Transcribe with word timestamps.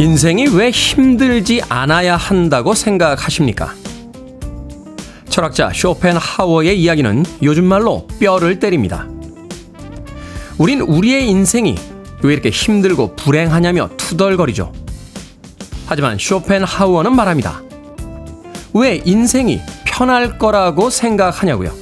인생이 0.00 0.46
왜 0.54 0.70
힘들지 0.70 1.60
않아야 1.68 2.16
한다고 2.16 2.72
생각하십니까? 2.72 3.74
철학자 5.28 5.70
쇼펜하워의 5.74 6.80
이야기는 6.80 7.26
요즘 7.42 7.66
말로 7.66 8.06
뼈를 8.18 8.58
때립니다. 8.58 9.06
우린 10.56 10.80
우리의 10.80 11.28
인생이 11.28 11.74
왜 12.22 12.32
이렇게 12.32 12.48
힘들고 12.48 13.14
불행하냐며 13.14 13.90
투덜거리죠. 13.98 14.72
하지만 15.84 16.16
쇼펜하우어는 16.18 17.14
말합니다. 17.14 17.60
왜 18.72 19.02
인생이 19.04 19.60
편할 19.84 20.38
거라고 20.38 20.88
생각하냐고요. 20.88 21.74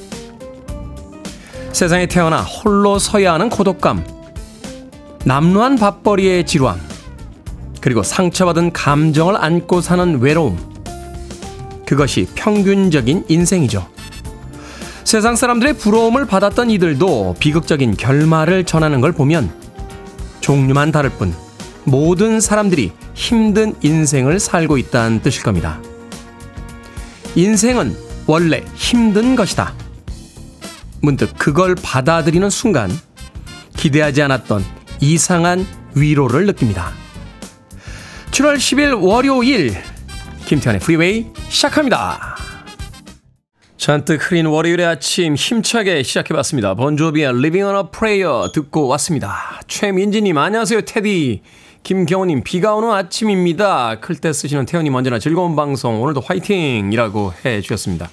세상에 1.70 2.06
태어나 2.06 2.42
홀로 2.42 2.98
서야 2.98 3.34
하는 3.34 3.48
고독감, 3.48 4.04
남루한 5.24 5.76
밥벌이의 5.76 6.46
지루함, 6.46 6.87
그리고 7.80 8.02
상처받은 8.02 8.72
감정을 8.72 9.36
안고 9.36 9.80
사는 9.80 10.20
외로움. 10.20 10.58
그것이 11.86 12.26
평균적인 12.34 13.24
인생이죠. 13.28 13.88
세상 15.04 15.36
사람들의 15.36 15.74
부러움을 15.78 16.26
받았던 16.26 16.70
이들도 16.70 17.36
비극적인 17.38 17.96
결말을 17.96 18.64
전하는 18.64 19.00
걸 19.00 19.12
보면 19.12 19.50
종류만 20.40 20.92
다를 20.92 21.08
뿐 21.08 21.34
모든 21.84 22.40
사람들이 22.40 22.92
힘든 23.14 23.74
인생을 23.80 24.38
살고 24.38 24.76
있다는 24.76 25.22
뜻일 25.22 25.44
겁니다. 25.44 25.80
인생은 27.36 27.96
원래 28.26 28.62
힘든 28.74 29.34
것이다. 29.34 29.72
문득 31.00 31.32
그걸 31.38 31.74
받아들이는 31.74 32.50
순간 32.50 32.90
기대하지 33.76 34.20
않았던 34.20 34.62
이상한 35.00 35.66
위로를 35.94 36.44
느낍니다. 36.44 36.97
7월 38.38 38.54
10일 38.54 39.02
월요일 39.02 39.74
김태훈의 40.46 40.80
프리웨이 40.80 41.26
시작합니다. 41.48 42.36
잔뜩 43.76 44.30
흐린 44.30 44.46
월요일의 44.46 44.86
아침 44.86 45.34
힘차게 45.34 46.04
시작해봤습니다. 46.04 46.76
본조비의 46.76 47.30
Living 47.30 47.64
on 47.64 47.76
a 47.76 47.82
Prayer 47.90 48.52
듣고 48.54 48.86
왔습니다. 48.86 49.60
최민지님 49.66 50.38
안녕하세요 50.38 50.82
테디. 50.82 51.42
김경호님 51.82 52.44
비가 52.44 52.76
오는 52.76 52.92
아침입니다. 52.92 53.98
클 53.98 54.14
때 54.14 54.32
쓰시는 54.32 54.66
태연님 54.66 54.94
언제나 54.94 55.18
즐거운 55.18 55.56
방송 55.56 56.00
오늘도 56.00 56.20
화이팅이라고 56.20 57.32
해주셨습니다. 57.44 58.08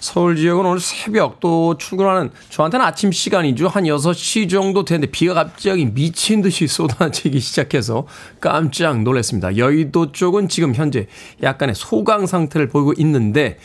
서울 0.00 0.36
지역은 0.36 0.64
오늘 0.64 0.80
새벽 0.80 1.40
또 1.40 1.76
출근하는 1.78 2.30
저한테는 2.50 2.84
아침 2.84 3.12
시간이죠. 3.12 3.68
한 3.68 3.84
6시 3.84 4.48
정도 4.50 4.84
되는데 4.84 5.10
비가 5.10 5.34
갑자기 5.34 5.86
미친 5.86 6.42
듯이 6.42 6.66
쏟아지기 6.66 7.40
시작해서 7.40 8.06
깜짝 8.40 9.02
놀랐습니다. 9.02 9.56
여의도 9.56 10.12
쪽은 10.12 10.48
지금 10.48 10.74
현재 10.74 11.06
약간의 11.42 11.74
소강 11.74 12.26
상태를 12.26 12.68
보이고 12.68 12.92
있는데 12.98 13.58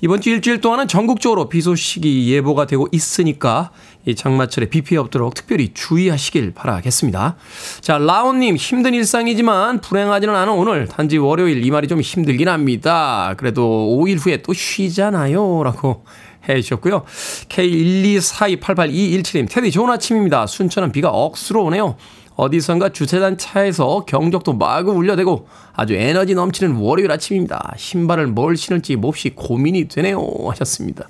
이번 0.00 0.20
주 0.20 0.30
일주일 0.30 0.60
동안은 0.60 0.86
전국적으로 0.86 1.48
비 1.48 1.60
소식이 1.60 2.32
예보가 2.32 2.66
되고 2.66 2.86
있으니까 2.92 3.70
이 4.06 4.14
장마철에 4.14 4.68
비 4.70 4.82
피해 4.82 4.98
없도록 4.98 5.34
특별히 5.34 5.72
주의하시길 5.74 6.52
바라겠습니다. 6.54 7.36
자, 7.80 7.98
라온님 7.98 8.56
힘든 8.56 8.94
일상이지만 8.94 9.80
불행하지는 9.80 10.34
않은 10.34 10.52
오늘 10.52 10.86
단지 10.88 11.18
월요일 11.18 11.64
이 11.64 11.70
말이 11.70 11.88
좀 11.88 12.00
힘들긴 12.00 12.48
합니다. 12.48 13.34
그래도 13.36 13.62
5일 13.98 14.18
후에 14.24 14.38
또 14.38 14.52
쉬잖아요. 14.52 15.62
라고 15.62 16.04
해 16.48 16.60
주셨고요. 16.60 17.04
K124288217님 17.48 19.46
테디 19.50 19.70
좋은 19.70 19.90
아침입니다. 19.90 20.46
순천은 20.46 20.92
비가 20.92 21.10
억수로 21.10 21.64
오네요. 21.64 21.96
어디선가 22.36 22.90
주차장 22.90 23.36
차에서 23.36 24.04
경적도 24.06 24.52
마구 24.52 24.92
울려대고 24.92 25.48
아주 25.74 25.94
에너지 25.94 26.36
넘치는 26.36 26.76
월요일 26.76 27.10
아침입니다. 27.10 27.74
신발을 27.76 28.28
뭘 28.28 28.56
신을지 28.56 28.94
몹시 28.94 29.30
고민이 29.30 29.88
되네요. 29.88 30.24
하셨습니다. 30.48 31.08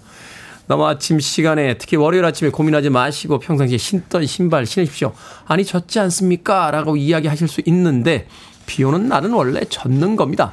너무 0.69 0.87
아침 0.87 1.19
시간에 1.19 1.79
특히 1.79 1.97
월요일 1.97 2.25
아침에 2.27 2.51
고민하지 2.51 2.91
마시고 2.91 3.39
평상시에 3.39 3.79
신던 3.79 4.27
신발 4.27 4.67
신으십시오. 4.67 5.13
아니 5.47 5.65
젖지 5.65 5.99
않습니까? 5.99 6.71
라고 6.71 6.97
이야기하실 6.97 7.49
수 7.49 7.63
있는데 7.65 8.29
비 8.67 8.85
오는 8.85 9.09
날은 9.09 9.33
원래 9.33 9.65
젖는 9.65 10.15
겁니다. 10.17 10.53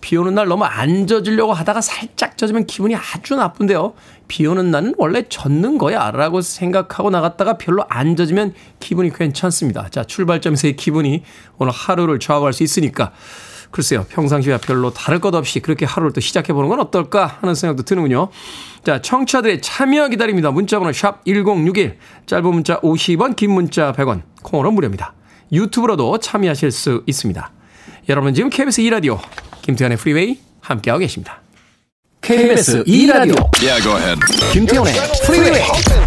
비 0.00 0.16
오는 0.16 0.36
날 0.36 0.46
너무 0.46 0.64
안 0.64 1.08
젖으려고 1.08 1.52
하다가 1.52 1.80
살짝 1.80 2.38
젖으면 2.38 2.64
기분이 2.66 2.94
아주 2.94 3.34
나쁜데요. 3.34 3.94
비 4.28 4.46
오는 4.46 4.70
날은 4.70 4.94
원래 4.98 5.24
젖는 5.28 5.78
거야 5.78 6.12
라고 6.12 6.42
생각하고 6.42 7.10
나갔다가 7.10 7.58
별로 7.58 7.84
안 7.88 8.14
젖으면 8.14 8.54
기분이 8.78 9.12
괜찮습니다. 9.12 9.88
자, 9.90 10.04
출발점에서의 10.04 10.76
기분이 10.76 11.24
오늘 11.58 11.72
하루를 11.72 12.20
좌우할 12.20 12.52
수 12.52 12.62
있으니까 12.62 13.12
글쎄요, 13.76 14.06
평상시와 14.08 14.56
별로 14.56 14.88
다를 14.88 15.20
것 15.20 15.34
없이 15.34 15.60
그렇게 15.60 15.84
하루를 15.84 16.14
또 16.14 16.22
시작해보는 16.22 16.70
건 16.70 16.80
어떨까 16.80 17.36
하는 17.42 17.54
생각도 17.54 17.82
드는군요. 17.82 18.30
자, 18.82 19.02
청취자들의 19.02 19.60
참여 19.60 20.08
기다립니다. 20.08 20.50
문자번호 20.50 20.94
샵 20.94 21.22
1061, 21.26 21.98
짧은 22.24 22.54
문자 22.54 22.80
50원, 22.80 23.36
긴 23.36 23.50
문자 23.50 23.92
100원, 23.92 24.22
콩으로 24.42 24.70
무료입니다. 24.70 25.12
유튜브로도 25.52 26.16
참여하실 26.16 26.70
수 26.70 27.02
있습니다. 27.04 27.50
여러분 28.08 28.32
지금 28.32 28.48
KBS 28.48 28.80
2라디오 28.80 29.20
김태훈의 29.60 29.98
프리웨이 29.98 30.38
함께하고 30.62 31.00
계십니다. 31.00 31.42
KBS 32.22 32.82
2라디오 32.84 33.46
yeah, 33.60 34.18
김태훈의 34.54 34.94
프리웨이 35.26 36.05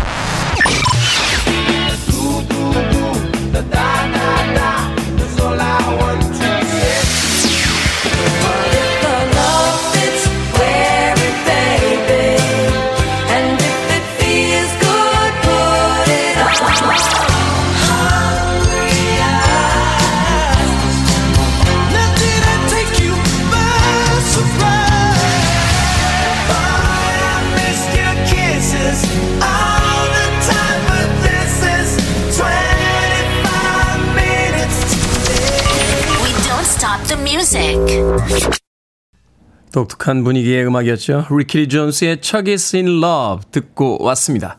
독특한 39.72 40.24
분위기의 40.24 40.66
음악이었죠. 40.66 41.28
리키리 41.30 41.68
존스의 41.70 42.22
Chuck 42.22 42.52
is 42.52 42.76
in 42.76 43.04
love 43.04 43.44
듣고 43.52 43.98
왔습니다. 44.02 44.58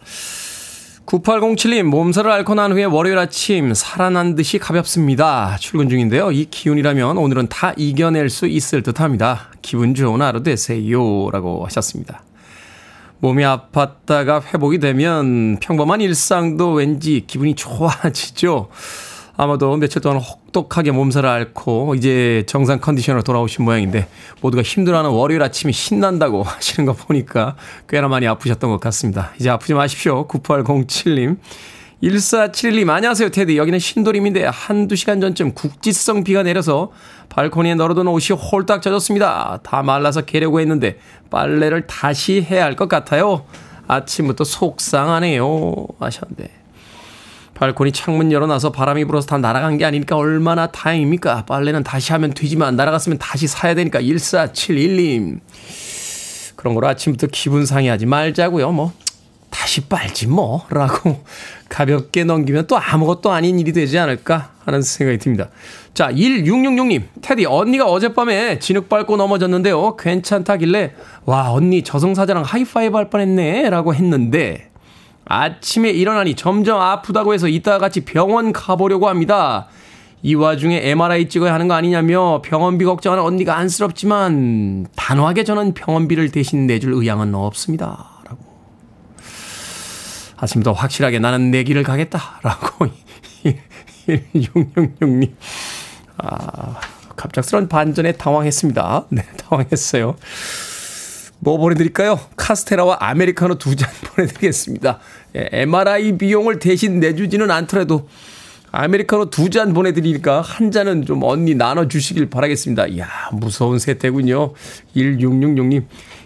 9807님, 1.07 1.83
몸살을 1.85 2.31
앓고 2.31 2.55
난 2.55 2.71
후에 2.71 2.85
월요일 2.85 3.19
아침 3.19 3.75
살아난 3.75 4.37
듯이 4.37 4.59
가볍습니다. 4.59 5.57
출근 5.59 5.89
중인데요. 5.89 6.31
이 6.31 6.45
기운이라면 6.45 7.19
오늘은 7.19 7.49
다 7.49 7.75
이겨낼 7.77 8.31
수 8.31 8.47
있을 8.47 8.85
듯 8.85 9.01
합니다. 9.01 9.51
기분 9.61 9.95
좋은 9.97 10.23
하루 10.23 10.45
되세요. 10.45 11.31
라고 11.33 11.67
하셨습니다. 11.67 12.23
몸이 13.19 13.43
아팠다가 13.43 14.43
회복이 14.45 14.79
되면 14.79 15.59
평범한 15.59 16.01
일상도 16.01 16.73
왠지 16.73 17.25
기분이 17.27 17.57
좋아지죠. 17.57 18.69
아마도 19.43 19.75
며칠 19.79 20.03
동안 20.03 20.19
혹독하게 20.19 20.91
몸살을 20.91 21.27
앓고 21.27 21.95
이제 21.95 22.45
정상 22.47 22.79
컨디션으로 22.79 23.23
돌아오신 23.23 23.65
모양인데 23.65 24.07
모두가 24.43 24.63
힘들어하는 24.63 25.09
월요일 25.09 25.43
아침이 25.43 25.73
신난다고 25.73 26.43
하시는 26.45 26.85
거 26.85 26.93
보니까 26.93 27.57
꽤나 27.89 28.07
많이 28.09 28.27
아프셨던 28.27 28.69
것 28.69 28.79
같습니다. 28.81 29.33
이제 29.41 29.49
아프지 29.49 29.73
마십시오. 29.73 30.29
9807님. 30.29 31.39
1471님, 32.03 32.91
안녕하세요, 32.91 33.31
테디. 33.31 33.57
여기는 33.57 33.79
신도림인데 33.79 34.45
한두 34.45 34.95
시간 34.95 35.23
전쯤 35.23 35.55
국지성 35.55 36.23
비가 36.23 36.43
내려서 36.43 36.93
발코니에 37.31 37.77
널어둔 37.77 38.09
옷이 38.09 38.37
홀딱 38.39 38.83
젖었습니다. 38.83 39.61
다 39.63 39.83
말라서 39.83 40.21
개려고 40.23 40.61
했는데 40.61 40.99
빨래를 41.31 41.87
다시 41.87 42.43
해야 42.43 42.65
할 42.65 42.77
것 42.77 42.91
같아요. 42.91 43.47
아침부터 43.89 44.45
속상하네요. 44.45 45.87
하셨는데. 45.99 46.60
발코니 47.61 47.93
창문 47.93 48.33
열어놔서 48.33 48.73
바람이 48.73 49.05
불어서 49.05 49.27
다 49.27 49.37
날아간 49.37 49.77
게 49.77 49.85
아니니까 49.85 50.17
얼마나 50.17 50.67
다행입니까? 50.69 51.45
빨래는 51.45 51.83
다시 51.83 52.11
하면 52.12 52.33
되지만 52.33 52.75
날아갔으면 52.75 53.19
다시 53.19 53.47
사야 53.47 53.75
되니까 53.75 54.01
1471님. 54.01 55.41
그런 56.57 56.75
걸 56.75 56.87
아침부터 56.87 57.27
기분 57.31 57.67
상해하지 57.67 58.07
말자고요. 58.07 58.73
뭐 58.73 58.93
다시 59.51 59.83
빨지 59.83 60.27
뭐 60.27 60.65
라고 60.71 61.23
가볍게 61.69 62.25
넘기면 62.25 62.67
또 62.67 62.79
아무것도 62.79 63.31
아닌 63.31 63.61
일이 63.61 63.75
되지 63.75 63.99
않을까 63.99 64.53
하는 64.65 64.81
생각이 64.81 65.19
듭니다. 65.19 65.51
자, 65.93 66.11
1666님. 66.11 67.03
테디, 67.21 67.45
언니가 67.45 67.85
어젯밤에 67.85 68.59
진흙 68.59 68.89
밟고 68.89 69.19
넘어졌는데요. 69.19 69.97
괜찮다길래, 69.97 70.95
와, 71.27 71.53
언니 71.53 71.83
저승사자랑 71.83 72.43
하이파이브 72.43 72.97
할 72.97 73.11
뻔 73.11 73.21
했네. 73.21 73.69
라고 73.69 73.95
했는데, 73.95 74.70
아침에 75.31 75.91
일어나니 75.91 76.35
점점 76.35 76.81
아프다고 76.81 77.32
해서 77.32 77.47
이따 77.47 77.79
같이 77.79 78.05
병원 78.05 78.53
가보려고 78.53 79.09
합니다. 79.09 79.69
이 80.23 80.35
와중에 80.35 80.81
MRI 80.82 81.29
찍어야 81.29 81.55
하는 81.55 81.69
거 81.69 81.75
아니냐며 81.75 82.43
병원비 82.43 82.85
걱정하는 82.85 83.23
언니가 83.23 83.56
안쓰럽지만 83.56 84.88
단호하게 84.97 85.44
저는 85.44 85.75
병원비를 85.75 86.32
대신 86.32 86.67
내줄 86.67 86.93
의향은 86.94 87.32
없습니다. 87.37 88.09
라고. 88.29 88.38
아침부터 90.37 90.73
확실하게 90.73 91.21
나는 91.21 91.53
내 91.53 91.62
길을 91.62 91.85
가겠다. 91.85 92.41
라고 92.43 92.87
1666님. 94.35 95.33
아, 96.19 96.81
갑작스런 97.15 97.69
반전에 97.69 98.12
당황했습니다. 98.12 99.05
네, 99.11 99.23
당황했어요. 99.37 100.17
뭐 101.43 101.56
보내드릴까요? 101.56 102.21
카스테라와 102.37 102.99
아메리카노 103.00 103.55
두 103.56 103.75
잔 103.75 103.88
보내드리겠습니다. 104.15 104.99
예, 105.37 105.49
MRI 105.53 106.19
비용을 106.19 106.59
대신 106.59 107.00
내주지는 107.00 107.50
않더라도 107.50 108.09
아메리카노 108.73 109.31
두 109.31 109.49
잔 109.50 109.73
보내드리니까 109.75 110.41
한 110.43 110.71
잔은 110.71 111.05
좀 111.05 111.23
언니 111.25 111.55
나눠주시길 111.55 112.31
바라겠습니다. 112.31 112.87
이야, 112.88 113.09
무서운 113.32 113.79
세태군요. 113.79 114.55
1666님. 114.94 115.85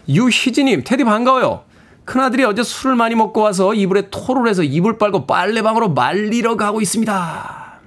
유희진님, 0.09 0.83
테디 0.85 1.05
반가워요. 1.05 1.65
큰아들이 2.05 2.45
어제 2.45 2.63
술을 2.63 2.97
많이 2.97 3.15
먹고 3.15 3.41
와서 3.41 3.73
이불에 3.73 4.09
토를 4.11 4.47
해서 4.51 4.63
이불 4.63 4.99
빨고 4.99 5.27
빨래방으로 5.27 5.91
말리러 5.95 6.57
가고 6.57 6.83
있습니다. 6.83 7.81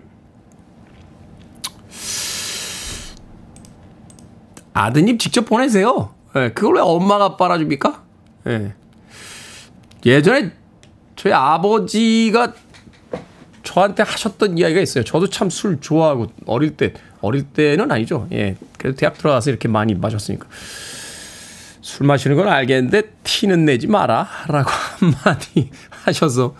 아드님 4.73 5.17
직접 5.17 5.45
보내세요. 5.45 6.13
예, 6.35 6.49
그걸 6.53 6.75
왜 6.75 6.81
엄마가 6.81 7.37
빨아줍니까? 7.37 8.03
예. 8.47 8.73
예전에 10.05 10.51
저희 11.17 11.33
아버지가 11.33 12.53
저한테 13.63 14.03
하셨던 14.03 14.57
이야기가 14.57 14.79
있어요. 14.79 15.03
저도 15.03 15.29
참 15.29 15.49
술 15.49 15.79
좋아하고 15.81 16.27
어릴 16.45 16.77
때 16.77 16.93
어릴 17.19 17.43
때는 17.43 17.91
아니죠. 17.91 18.27
예. 18.31 18.55
그래도 18.77 18.95
대학 18.95 19.17
들어가서 19.17 19.49
이렇게 19.49 19.67
많이 19.67 19.93
마셨으니까. 19.93 20.47
술 21.81 22.05
마시는 22.07 22.35
건 22.37 22.47
알겠는데 22.47 23.01
티는 23.23 23.65
내지 23.65 23.87
마라라고 23.87 24.69
한마디 24.99 25.69
하셔서 25.89 26.55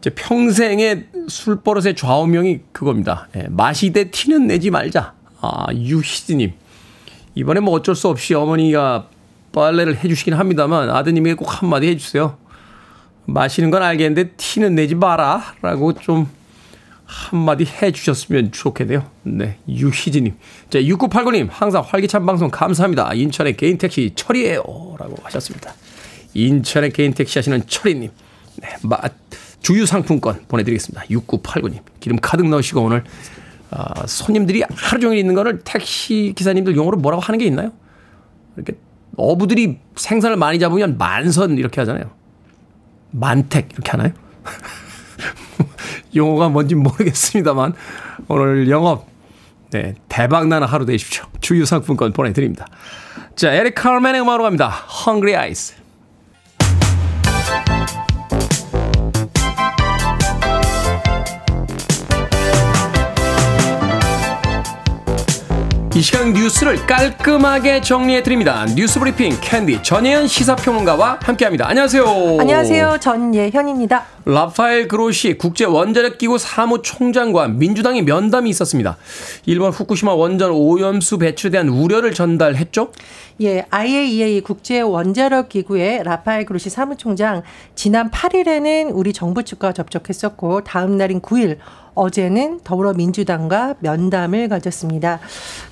제 0.00 0.10
평생의 0.10 1.06
술 1.28 1.60
버릇의 1.60 1.94
좌우명이 1.96 2.60
그겁니다. 2.72 3.28
예, 3.36 3.46
마시되 3.48 4.10
티는 4.10 4.46
내지 4.48 4.70
말자. 4.70 5.14
아, 5.40 5.66
유희진님. 5.72 6.52
이번에 7.36 7.60
뭐 7.60 7.74
어쩔 7.74 7.94
수 7.94 8.08
없이 8.08 8.34
어머니가 8.34 9.08
빨래를 9.52 9.96
해주시긴 10.02 10.34
합니다만 10.34 10.90
아드님에게 10.90 11.34
꼭 11.34 11.62
한마디 11.62 11.88
해주세요. 11.88 12.36
마시는 13.26 13.70
건 13.70 13.82
알겠는데 13.82 14.30
티는 14.36 14.74
내지 14.74 14.94
마라. 14.94 15.54
라고 15.62 15.92
좀 15.94 16.28
한마디 17.04 17.64
해 17.64 17.92
주셨으면 17.92 18.52
좋겠네요. 18.52 19.04
네. 19.22 19.58
유희진님. 19.68 20.34
자, 20.70 20.80
6989님. 20.80 21.48
항상 21.50 21.84
활기찬 21.86 22.26
방송 22.26 22.50
감사합니다. 22.50 23.12
인천의 23.14 23.56
개인 23.56 23.78
택시 23.78 24.12
철이에요. 24.14 24.62
라고 24.98 25.16
하셨습니다. 25.22 25.74
인천의 26.34 26.90
개인 26.92 27.12
택시 27.12 27.38
하시는 27.38 27.62
철이님. 27.66 28.10
네. 28.56 28.68
마, 28.82 28.98
주유 29.60 29.86
상품권 29.86 30.44
보내드리겠습니다. 30.48 31.04
6989님. 31.04 31.80
기름 32.00 32.18
가득 32.20 32.48
넣으시고 32.48 32.82
오늘, 32.82 33.04
어, 33.70 34.06
손님들이 34.06 34.62
하루 34.74 35.00
종일 35.00 35.18
있는 35.18 35.34
거를 35.34 35.60
택시 35.64 36.32
기사님들 36.36 36.76
용어로 36.76 36.98
뭐라고 36.98 37.22
하는 37.22 37.38
게 37.38 37.44
있나요? 37.46 37.72
이렇게 38.56 38.74
어부들이 39.16 39.78
생선을 39.96 40.36
많이 40.36 40.58
잡으면 40.58 40.98
만선 40.98 41.58
이렇게 41.58 41.80
하잖아요. 41.80 42.10
만택 43.14 43.72
이렇게 43.72 43.90
하나요? 43.90 44.12
용어가 46.14 46.48
뭔지 46.48 46.74
모르겠습니다만 46.74 47.74
오늘 48.28 48.68
영업 48.68 49.06
네, 49.70 49.94
대박 50.08 50.46
나는 50.46 50.68
하루 50.68 50.86
되십시오. 50.86 51.24
주유 51.40 51.64
상품권 51.64 52.12
보내드립니다. 52.12 52.66
자, 53.34 53.52
에릭 53.52 53.74
칼맨의 53.74 54.20
음악으로 54.20 54.44
갑니다. 54.44 54.72
Hungry 55.06 55.34
Eyes. 55.34 55.74
이 65.94 66.02
시간 66.02 66.32
뉴스를 66.32 66.84
깔끔하게 66.86 67.80
정리해 67.80 68.24
드립니다. 68.24 68.66
뉴스 68.74 68.98
브리핑 68.98 69.38
캔디 69.40 69.84
전예현 69.84 70.26
시사평론가와 70.26 71.20
함께합니다. 71.22 71.68
안녕하세요. 71.68 72.04
안녕하세요. 72.40 72.98
전예현입니다. 72.98 74.04
라파엘 74.26 74.88
그로시 74.88 75.34
국제 75.34 75.64
원자력 75.64 76.16
기구 76.16 76.38
사무총장과 76.38 77.48
민주당의 77.48 78.02
면담이 78.02 78.48
있었습니다. 78.50 78.96
일본 79.44 79.70
후쿠시마 79.70 80.14
원전 80.14 80.50
오염수 80.50 81.18
배출에 81.18 81.50
대한 81.50 81.68
우려를 81.68 82.14
전달했죠? 82.14 82.90
예, 83.42 83.66
IAEA 83.68 84.40
국제 84.40 84.80
원자력 84.80 85.50
기구의 85.50 86.04
라파엘 86.04 86.46
그로시 86.46 86.70
사무총장 86.70 87.42
지난 87.74 88.10
8일에는 88.10 88.90
우리 88.94 89.12
정부 89.12 89.42
측과 89.42 89.72
접촉했었고 89.72 90.62
다음 90.62 90.96
날인 90.96 91.20
9일 91.20 91.58
어제는 91.94 92.60
더불어민주당과 92.64 93.76
면담을 93.80 94.48
가졌습니다. 94.48 95.20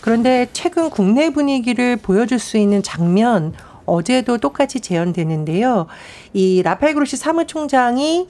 그런데 0.00 0.48
최근 0.52 0.90
국내 0.90 1.30
분위기를 1.30 1.96
보여줄 1.96 2.38
수 2.38 2.58
있는 2.58 2.82
장면 2.82 3.54
어제도 3.86 4.38
똑같이 4.38 4.80
재현되는데요. 4.80 5.86
이 6.32 6.62
라파엘 6.62 6.94
그로시 6.94 7.16
사무총장이 7.16 8.28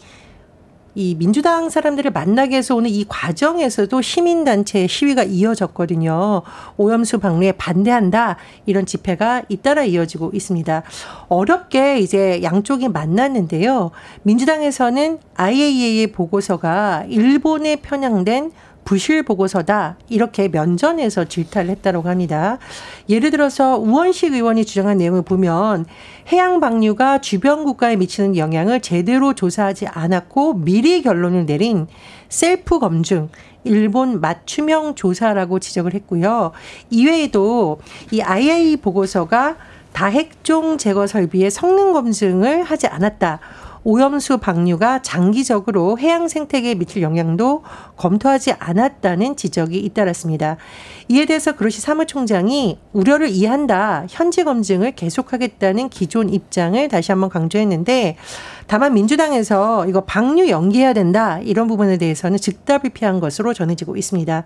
이 0.95 1.15
민주당 1.15 1.71
사람들을 1.71 2.11
만나게 2.11 2.59
해서 2.59 2.77
오는 2.77 2.91
이 2.91 3.05
과정에서도 3.09 4.03
시민단체 4.03 4.87
시위가 4.87 5.23
이어졌거든요. 5.25 6.43
오염수 6.77 7.19
방류에 7.19 7.53
반대한다. 7.53 8.37
이런 8.67 8.85
집회가 8.85 9.43
잇따라 9.49 9.85
이어지고 9.85 10.33
있습니다. 10.35 10.83
어렵게 11.29 11.99
이제 11.99 12.43
양쪽이 12.43 12.89
만났는데요. 12.89 13.91
민주당에서는 14.23 15.19
IAEA 15.35 16.09
보고서가 16.09 17.05
일본에 17.09 17.77
편향된 17.77 18.53
부실 18.85 19.23
보고서다 19.23 19.97
이렇게 20.09 20.49
면전에서 20.49 21.25
질타를 21.25 21.71
했다고 21.71 22.09
합니다. 22.09 22.59
예를 23.09 23.31
들어서 23.31 23.77
우원식 23.79 24.35
의원이 24.35 24.65
주장한 24.65 24.99
내용을 24.99 25.23
보면 25.23 25.87
해양 26.33 26.61
방류가 26.61 27.21
주변 27.21 27.65
국가에 27.65 27.97
미치는 27.97 28.37
영향을 28.37 28.81
제대로 28.81 29.35
조사하지 29.35 29.87
않았고 29.87 30.55
미리 30.55 31.03
결론을 31.03 31.47
내린 31.47 31.87
셀프 32.29 32.79
검증 32.79 33.29
일본 33.65 34.21
맞춤형 34.21 34.95
조사라고 34.97 35.59
지적을 35.61 35.95
했고요. 35.95 36.53
이외에도 36.91 37.81
이 38.11 38.21
IA 38.21 38.77
보고서가 38.79 39.57
다핵종 39.93 40.79
제거 40.79 41.07
설비의 41.07 41.51
성능 41.51 41.93
검증을 41.93 42.63
하지 42.63 42.87
않았다. 42.87 43.41
오염수 43.85 44.39
방류가 44.39 45.03
장기적으로 45.03 45.99
해양 45.99 46.29
생태계에 46.29 46.77
미칠 46.77 47.03
영향도 47.03 47.63
검토하지 47.97 48.53
않았다는 48.59 49.37
지적이 49.37 49.81
잇따랐습니다. 49.81 50.57
이에 51.09 51.27
대해서 51.27 51.53
그로시 51.53 51.81
사무총장이 51.81 52.79
우려를 52.93 53.29
이해한다. 53.29 54.07
현지 54.09 54.45
검증을 54.45 54.93
계속하겠다는 54.93 55.89
기존 55.89 56.29
입장을 56.29 56.89
다시 56.89 57.11
한번 57.11 57.29
강조했는데 57.29 58.17
다만 58.69 58.95
민주당에서 58.95 59.87
이거 59.87 60.03
방류 60.03 60.49
연기해야 60.49 60.93
된다. 60.93 61.41
이런 61.41 61.67
부분에 61.67 61.99
대해서는 61.99 62.39
즉답을 62.39 62.91
피한 62.91 63.21
것으로 63.21 63.53
전해지고 63.53 63.97
있습니다. 63.97 64.45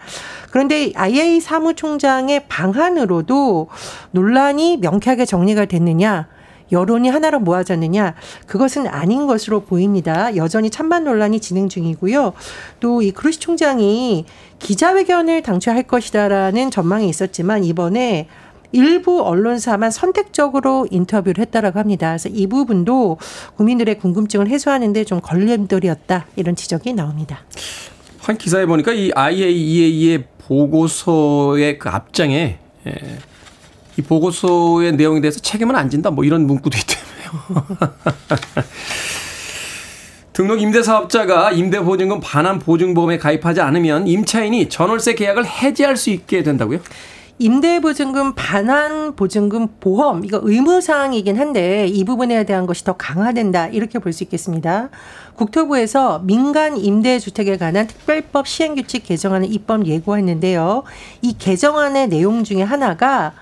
그런데 0.50 0.92
IA 0.94 1.40
사무총장의 1.40 2.48
방안으로도 2.48 3.68
논란이 4.12 4.78
명쾌하게 4.78 5.26
정리가 5.26 5.66
됐느냐? 5.66 6.28
여론이 6.72 7.08
하나로 7.08 7.40
모아졌느냐 7.40 8.14
그것은 8.46 8.86
아닌 8.88 9.26
것으로 9.26 9.60
보입니다. 9.60 10.36
여전히 10.36 10.68
찬반 10.70 11.04
논란이 11.04 11.40
진행 11.40 11.68
중이고요. 11.68 12.32
또 12.80 13.06
이 13.06 13.12
크루시 13.12 13.38
총장이 13.38 14.24
기자회견을 14.58 15.42
당초 15.42 15.70
할 15.70 15.84
것이다라는 15.84 16.70
전망이 16.70 17.08
있었지만 17.08 17.62
이번에 17.64 18.28
일부 18.72 19.22
언론사만 19.22 19.90
선택적으로 19.90 20.88
인터뷰를 20.90 21.40
했다라고 21.42 21.78
합니다. 21.78 22.08
그래서 22.08 22.28
이 22.28 22.46
부분도 22.46 23.18
국민들의 23.56 23.98
궁금증을 23.98 24.48
해소하는데 24.48 25.04
좀 25.04 25.20
걸림돌이었다 25.20 26.26
이런 26.36 26.56
지적이 26.56 26.94
나옵니다. 26.94 27.44
한 28.18 28.36
기사에 28.36 28.66
보니까 28.66 28.92
이 28.92 29.12
IAEA의 29.14 30.24
보고서의 30.38 31.78
그 31.78 31.88
앞장에 31.88 32.58
예, 32.86 32.92
이 33.98 34.02
보고서의 34.02 34.92
내용에 34.92 35.20
대해서 35.20 35.40
책임은 35.40 35.74
안 35.76 35.88
진다. 35.90 36.10
뭐 36.10 36.24
이런 36.24 36.46
문구도 36.46 36.76
있다며요. 36.78 37.66
등록 40.32 40.60
임대사업자가 40.60 41.52
임대보증금 41.52 42.20
반환 42.20 42.58
보증보험에 42.58 43.16
가입하지 43.16 43.62
않으면 43.62 44.06
임차인이 44.06 44.68
전월세 44.68 45.14
계약을 45.14 45.46
해지할 45.46 45.96
수 45.96 46.10
있게 46.10 46.42
된다고요? 46.42 46.80
임대보증금 47.38 48.34
반환 48.34 49.14
보증금 49.16 49.68
보험 49.80 50.24
이거 50.24 50.40
의무 50.42 50.80
사항이긴 50.82 51.38
한데 51.38 51.86
이 51.86 52.04
부분에 52.04 52.44
대한 52.44 52.66
것이 52.66 52.84
더 52.84 52.94
강화된다 52.94 53.68
이렇게 53.68 53.98
볼 53.98 54.12
수 54.12 54.24
있겠습니다. 54.24 54.90
국토부에서 55.36 56.20
민간 56.20 56.76
임대주택에 56.78 57.56
관한 57.58 57.86
특별법 57.86 58.46
시행규칙 58.46 59.04
개정안을 59.04 59.52
입법 59.52 59.86
예고했는데요. 59.86 60.84
이 61.22 61.36
개정안의 61.38 62.08
내용 62.08 62.44
중에 62.44 62.62
하나가 62.62 63.32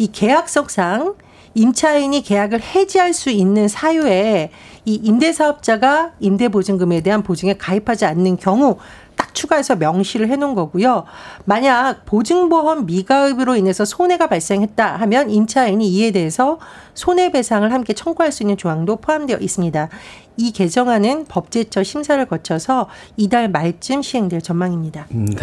이 0.00 0.10
계약석상 0.10 1.16
임차인이 1.52 2.22
계약을 2.22 2.62
해지할 2.62 3.12
수 3.12 3.28
있는 3.28 3.68
사유에 3.68 4.50
이 4.86 4.94
임대사업자가 4.94 6.12
임대보증금에 6.20 7.02
대한 7.02 7.22
보증에 7.22 7.52
가입하지 7.52 8.06
않는 8.06 8.38
경우 8.38 8.78
딱 9.14 9.34
추가해서 9.34 9.76
명시를 9.76 10.28
해놓은 10.30 10.54
거고요. 10.54 11.04
만약 11.44 12.06
보증보험 12.06 12.86
미가입으로 12.86 13.56
인해서 13.56 13.84
손해가 13.84 14.26
발생했다 14.26 14.96
하면 14.96 15.28
임차인이 15.28 15.86
이에 15.86 16.12
대해서 16.12 16.58
손해배상을 16.94 17.70
함께 17.70 17.92
청구할 17.92 18.32
수 18.32 18.42
있는 18.42 18.56
조항도 18.56 18.96
포함되어 18.96 19.36
있습니다. 19.38 19.90
이 20.38 20.52
개정안은 20.52 21.26
법제처 21.26 21.82
심사를 21.82 22.24
거쳐서 22.24 22.88
이달 23.18 23.50
말쯤 23.50 24.00
시행될 24.00 24.40
전망입니다. 24.40 25.08
네. 25.10 25.36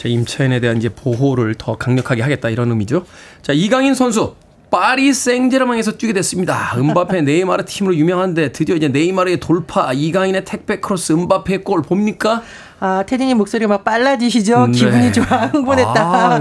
자, 0.00 0.08
임차인에 0.08 0.60
대한 0.60 0.78
이제 0.78 0.88
보호를 0.88 1.56
더 1.56 1.76
강력하게 1.76 2.22
하겠다 2.22 2.48
이런 2.48 2.70
의미죠. 2.70 3.04
자, 3.42 3.52
이강인 3.52 3.94
선수 3.94 4.34
파리 4.70 5.12
생제르맹에서 5.12 5.98
뛰게 5.98 6.14
됐습니다. 6.14 6.72
음바페 6.74 7.20
네이마르 7.22 7.66
팀으로 7.66 7.94
유명한데 7.94 8.52
드디어 8.52 8.76
이제 8.76 8.88
네이마르의 8.88 9.40
돌파, 9.40 9.92
이강인의 9.92 10.46
택배 10.46 10.80
크로스, 10.80 11.12
음바페의 11.12 11.64
골 11.64 11.82
봅니까? 11.82 12.42
아, 12.78 13.04
테디님 13.06 13.36
목소리 13.36 13.66
막 13.66 13.84
빨라지시죠? 13.84 14.68
네. 14.68 14.72
기분이 14.72 15.12
좋아, 15.12 15.26
흥분했다. 15.52 15.92
아. 16.02 16.40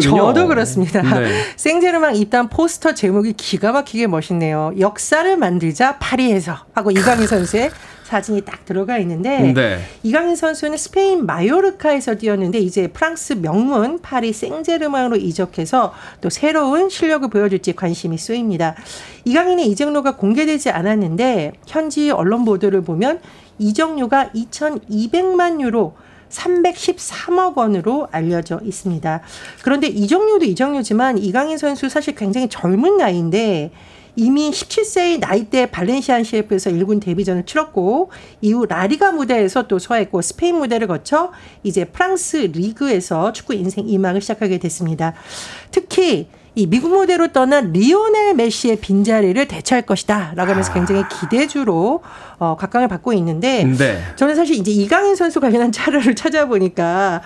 저도 0.00 0.46
그렇습니다. 0.46 1.02
네. 1.02 1.32
생제르맹 1.56 2.14
입단 2.14 2.48
포스터 2.48 2.94
제목이 2.94 3.32
기가 3.32 3.72
막히게 3.72 4.06
멋있네요. 4.06 4.72
역사를 4.78 5.36
만들자 5.36 5.98
파리에서 5.98 6.58
하고 6.74 6.92
이강인 6.92 7.26
선수의 7.26 7.72
사진이 8.10 8.40
딱 8.40 8.64
들어가 8.64 8.98
있는데 8.98 9.52
네. 9.52 9.78
이강인 10.02 10.34
선수는 10.34 10.76
스페인 10.76 11.26
마요르카에서 11.26 12.16
뛰었는데 12.16 12.58
이제 12.58 12.88
프랑스 12.88 13.34
명문 13.34 14.00
파리 14.00 14.32
생제르맹으로 14.32 15.14
이적해서 15.14 15.94
또 16.20 16.28
새로운 16.28 16.90
실력을 16.90 17.30
보여줄지 17.30 17.74
관심이 17.74 18.18
쏘입니다. 18.18 18.74
이강인의 19.24 19.68
이적료가 19.68 20.16
공개되지 20.16 20.70
않았는데 20.70 21.52
현지 21.68 22.10
언론 22.10 22.44
보도를 22.44 22.82
보면 22.82 23.20
이적료가 23.60 24.30
2,200만 24.34 25.60
유로 25.60 25.94
313억 26.30 27.56
원으로 27.56 28.08
알려져 28.10 28.60
있습니다. 28.64 29.20
그런데 29.62 29.86
이적료도 29.86 30.44
이적료지만 30.46 31.18
이강인 31.18 31.58
선수 31.58 31.88
사실 31.88 32.16
굉장히 32.16 32.48
젊은 32.48 32.96
나이인데 32.96 33.70
이미 34.16 34.50
17세의 34.50 35.20
나이대 35.20 35.70
발렌시안 35.70 36.24
CF에서 36.24 36.70
1군 36.70 37.00
데뷔전을 37.00 37.46
치렀고 37.46 38.10
이후 38.40 38.66
라리가 38.66 39.12
무대에서 39.12 39.66
또 39.68 39.78
소화했고 39.78 40.22
스페인 40.22 40.56
무대를 40.56 40.86
거쳐 40.86 41.32
이제 41.62 41.84
프랑스 41.84 42.36
리그에서 42.36 43.32
축구 43.32 43.54
인생 43.54 43.88
이막을 43.88 44.20
시작하게 44.20 44.58
됐습니다. 44.58 45.14
특히 45.70 46.28
이 46.56 46.66
미국 46.66 46.90
무대로 46.90 47.28
떠난 47.28 47.72
리오넬 47.72 48.34
메시의 48.34 48.76
빈자리를 48.76 49.46
대체할 49.46 49.82
것이다. 49.82 50.32
라고 50.34 50.50
하면서 50.50 50.72
굉장히 50.72 51.04
기대주로 51.08 52.02
어, 52.38 52.56
각광을 52.56 52.88
받고 52.88 53.12
있는데 53.12 53.64
네. 53.64 54.02
저는 54.16 54.34
사실 54.34 54.56
이제 54.56 54.70
이강인 54.70 55.14
선수 55.14 55.40
관련한 55.40 55.70
자료를 55.70 56.16
찾아보니까 56.16 57.22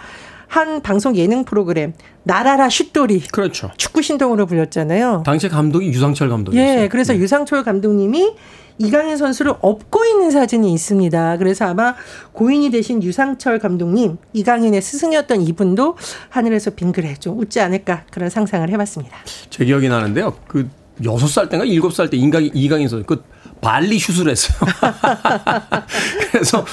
한 0.55 0.83
방송 0.83 1.17
예능 1.17 1.45
프로그램 1.45 1.95
나라라 2.23 2.69
슛돌이 2.71 3.23
그렇죠. 3.33 3.73
축구 3.77 4.03
신동으로 4.03 4.47
불렸잖아요. 4.47 5.25
당시 5.27 5.49
감독이 5.49 5.89
유상철 5.89 6.29
감독이었어요. 6.29 6.83
예, 6.83 6.89
그래서 6.89 7.13
네. 7.13 7.19
유상철 7.19 7.65
감독님이 7.65 8.37
이강인 8.79 9.17
선수를 9.17 9.55
업고 9.61 10.05
있는 10.05 10.31
사진이 10.31 10.73
있습니다. 10.73 11.39
그래서 11.39 11.65
아마 11.65 11.97
고인이 12.33 12.71
되신 12.71 13.03
유상철 13.03 13.59
감독님, 13.59 14.19
이강인의 14.33 14.81
스승이었던 14.81 15.41
이분도 15.41 15.97
하늘에서 16.29 16.71
빙그레 16.71 17.15
좀 17.15 17.37
웃지 17.41 17.59
않을까 17.59 18.05
그런 18.13 18.31
상상을 18.31 18.71
해봤습니다. 18.71 19.17
제 19.51 19.65
기억이 19.65 19.89
나는데요. 19.89 20.35
그 20.47 20.69
여섯 21.05 21.27
살 21.27 21.49
때인가 21.49 21.65
일곱 21.65 21.93
살때 21.93 22.17
이강인, 22.17 22.53
이강인 22.55 22.87
선수 22.87 23.05
그 23.05 23.25
발리 23.65 23.99
슛을 23.99 24.29
했어요. 24.29 24.59
그래서 26.31 26.65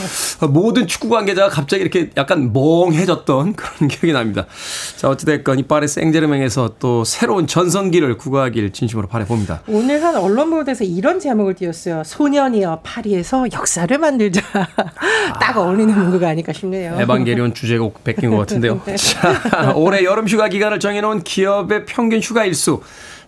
모든 0.50 0.88
축구 0.88 1.08
관계자가 1.08 1.48
갑자기 1.48 1.82
이렇게 1.82 2.10
약간 2.18 2.52
멍해졌던 2.52 3.54
그런 3.56 3.88
기억이 3.88 4.12
납니다. 4.12 4.46
자, 4.98 5.10
어찌됐건 5.10 5.60
이 5.60 5.64
파리 5.64 5.88
생제르맹에서 5.88 6.76
또 6.80 7.06
새로운 7.06 7.48
전성기를 7.48 8.18
구가하길 8.18 8.74
진심으로 8.74 9.08
바라봅니다. 9.08 9.62
오늘 9.68 10.04
한 10.04 10.18
언론 10.18 10.50
보도에서 10.50 10.84
이런 10.84 11.20
제목을 11.20 11.56
띄웠어요. 11.56 12.04
소년이여 12.06 12.82
파리에서 12.84 13.46
역사를 13.54 13.98
만들자. 13.98 14.42
딱 15.40 15.58
어울리는 15.58 15.98
문구가 15.98 16.28
아닐까 16.28 16.52
싶네요. 16.52 17.00
에반게리온 17.00 17.54
주제곡 17.54 18.04
베낀 18.04 18.32
것 18.32 18.38
같은데요. 18.38 18.82
네. 18.86 18.98
자, 18.98 19.74
올해 19.76 20.04
여름 20.04 20.28
휴가 20.28 20.50
기간을 20.50 20.82
정해놓은 20.82 21.24
기업의 21.24 21.86
평균 21.86 22.20
휴가 22.20 22.44
일수 22.44 22.82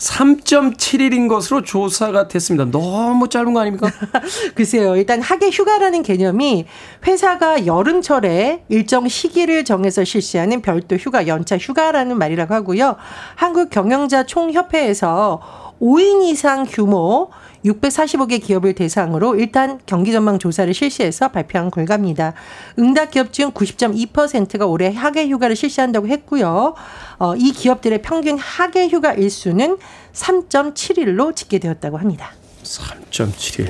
3.7일인 0.03 1.29
것으로 1.29 1.61
조사가 1.61 2.27
됐습니다. 2.27 2.65
너무 2.69 3.29
짧은 3.29 3.53
거 3.53 3.61
아닙니까? 3.61 3.89
글쎄요. 4.53 4.97
일단 4.97 5.21
학예 5.21 5.49
휴가라는 5.49 6.03
개념이 6.03 6.65
회사가 7.07 7.65
여름철에 7.65 8.65
일정 8.67 9.07
시기를 9.07 9.63
정해서 9.63 10.03
실시하는 10.03 10.61
별도 10.61 10.97
휴가, 10.97 11.25
연차 11.27 11.57
휴가라는 11.57 12.17
말이라고 12.17 12.53
하고요. 12.53 12.97
한국 13.35 13.69
경영자 13.69 14.25
총협회에서 14.25 15.73
5인 15.81 16.23
이상 16.23 16.65
규모 16.67 17.29
645개 17.65 18.41
기업을 18.43 18.73
대상으로 18.73 19.35
일단 19.35 19.79
경기 19.85 20.11
전망 20.11 20.39
조사를 20.39 20.73
실시해서 20.73 21.29
발표한 21.29 21.71
결과입니다. 21.71 22.33
응답 22.79 23.11
기업 23.11 23.33
중 23.33 23.51
90.2%가 23.51 24.65
올해 24.65 24.93
학예 24.93 25.27
휴가를 25.27 25.55
실시한다고 25.55 26.07
했고요. 26.07 26.75
어, 27.19 27.35
이 27.35 27.51
기업들의 27.51 28.01
평균 28.01 28.37
학예 28.37 28.87
휴가 28.87 29.13
일수는 29.13 29.77
3.7일로 30.13 31.35
집계되었다고 31.35 31.97
합니다. 31.97 32.31
3.7일. 32.63 33.69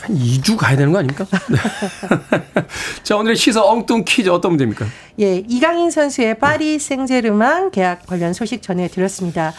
한 0.00 0.16
2주 0.16 0.56
가야 0.56 0.76
되는 0.76 0.92
거 0.92 0.98
아닙니까? 0.98 1.26
자, 3.02 3.16
오늘의 3.16 3.36
시사 3.36 3.62
엉뚱 3.62 4.04
퀴즈 4.06 4.28
어떤 4.30 4.52
문제입니까? 4.52 4.86
예, 5.20 5.36
이강인 5.46 5.90
선수의 5.90 6.38
파리 6.38 6.78
생제르맹 6.78 7.70
계약 7.70 8.06
관련 8.06 8.32
소식 8.32 8.62
전해드렸습니다. 8.62 9.52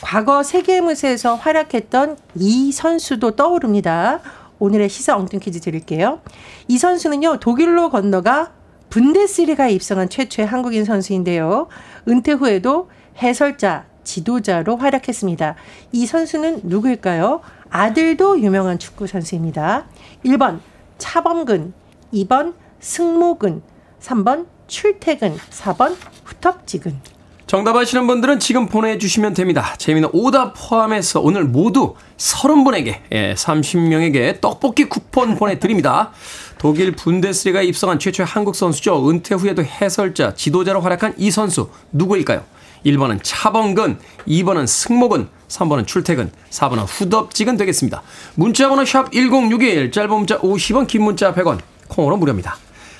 과거 0.00 0.42
세계무새에서 0.42 1.34
활약했던 1.34 2.16
이 2.36 2.72
선수도 2.72 3.36
떠오릅니다. 3.36 4.20
오늘의 4.58 4.88
시사 4.88 5.16
엉뚱 5.16 5.40
퀴즈 5.40 5.60
드릴게요. 5.60 6.20
이 6.68 6.78
선수는요, 6.78 7.38
독일로 7.40 7.90
건너가 7.90 8.52
분데스리가에 8.90 9.72
입성한 9.72 10.08
최초의 10.08 10.46
한국인 10.46 10.84
선수인데요. 10.84 11.68
은퇴 12.08 12.32
후에도 12.32 12.90
해설자, 13.22 13.86
지도자로 14.04 14.76
활약했습니다. 14.76 15.54
이 15.92 16.06
선수는 16.06 16.62
누구일까요? 16.64 17.40
아들도 17.70 18.40
유명한 18.40 18.78
축구 18.78 19.06
선수입니다. 19.06 19.86
1번 20.24 20.60
차범근, 20.98 21.72
2번 22.12 22.54
승모근, 22.80 23.62
3번 24.00 24.46
출퇴근, 24.66 25.36
4번 25.36 25.96
후텁지근. 26.24 27.19
정답 27.50 27.74
아시는 27.74 28.06
분들은 28.06 28.38
지금 28.38 28.68
보내주시면 28.68 29.34
됩니다. 29.34 29.74
재미는 29.76 30.08
오답 30.12 30.54
포함해서 30.56 31.20
오늘 31.20 31.42
모두 31.42 31.96
30분에게, 32.16 33.00
예, 33.10 33.34
30명에게 33.34 34.40
떡볶이 34.40 34.84
쿠폰 34.84 35.34
보내드립니다. 35.34 36.12
독일 36.58 36.92
분데스리가에 36.92 37.64
입성한 37.64 37.98
최초의 37.98 38.28
한국 38.28 38.54
선수죠. 38.54 39.10
은퇴 39.10 39.34
후에도 39.34 39.64
해설자, 39.64 40.32
지도자로 40.32 40.80
활약한 40.80 41.14
이 41.18 41.32
선수 41.32 41.70
누구일까요? 41.90 42.44
1번은 42.86 43.18
차범근, 43.24 43.98
2번은 44.28 44.68
승모근, 44.68 45.28
3번은 45.48 45.88
출퇴근, 45.88 46.30
4번은 46.50 46.84
후덥지근 46.86 47.56
되겠습니다. 47.56 48.02
문자번호 48.36 48.84
샵 48.84 49.10
1061, 49.10 49.90
짧은 49.90 50.08
문자 50.08 50.38
50원, 50.38 50.86
긴 50.86 51.02
문자 51.02 51.34
100원, 51.34 51.58
콩으로 51.88 52.16
무료입니다. 52.16 52.56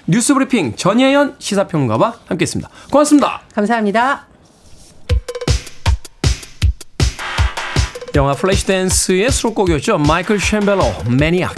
뉴스 0.09 0.35
브리핑 0.35 0.75
전예현 0.75 1.37
시사평론가와 1.39 2.15
함께했습니다. 2.27 2.69
고맙습니다. 2.91 3.43
감사합니다. 3.55 4.30
영화 8.17 8.33
플래시댄스의 8.35 9.31
수록곡이었죠. 9.31 9.99
마이클 9.99 10.39
셈벨로, 10.39 10.83
Maniac. 11.09 11.55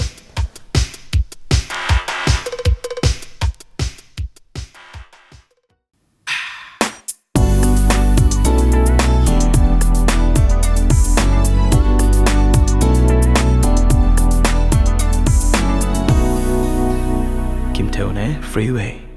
김태훈의 17.74 18.40
Freeway. 18.42 19.11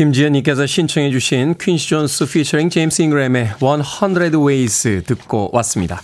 김지연님께서 0.00 0.64
신청해 0.64 1.10
주신 1.10 1.54
퀸시 1.60 1.90
존스 1.90 2.24
피처링 2.24 2.70
제임스 2.70 3.02
잉그램의 3.02 3.56
100 3.60 4.34
Ways 4.34 5.02
듣고 5.04 5.50
왔습니다. 5.52 6.00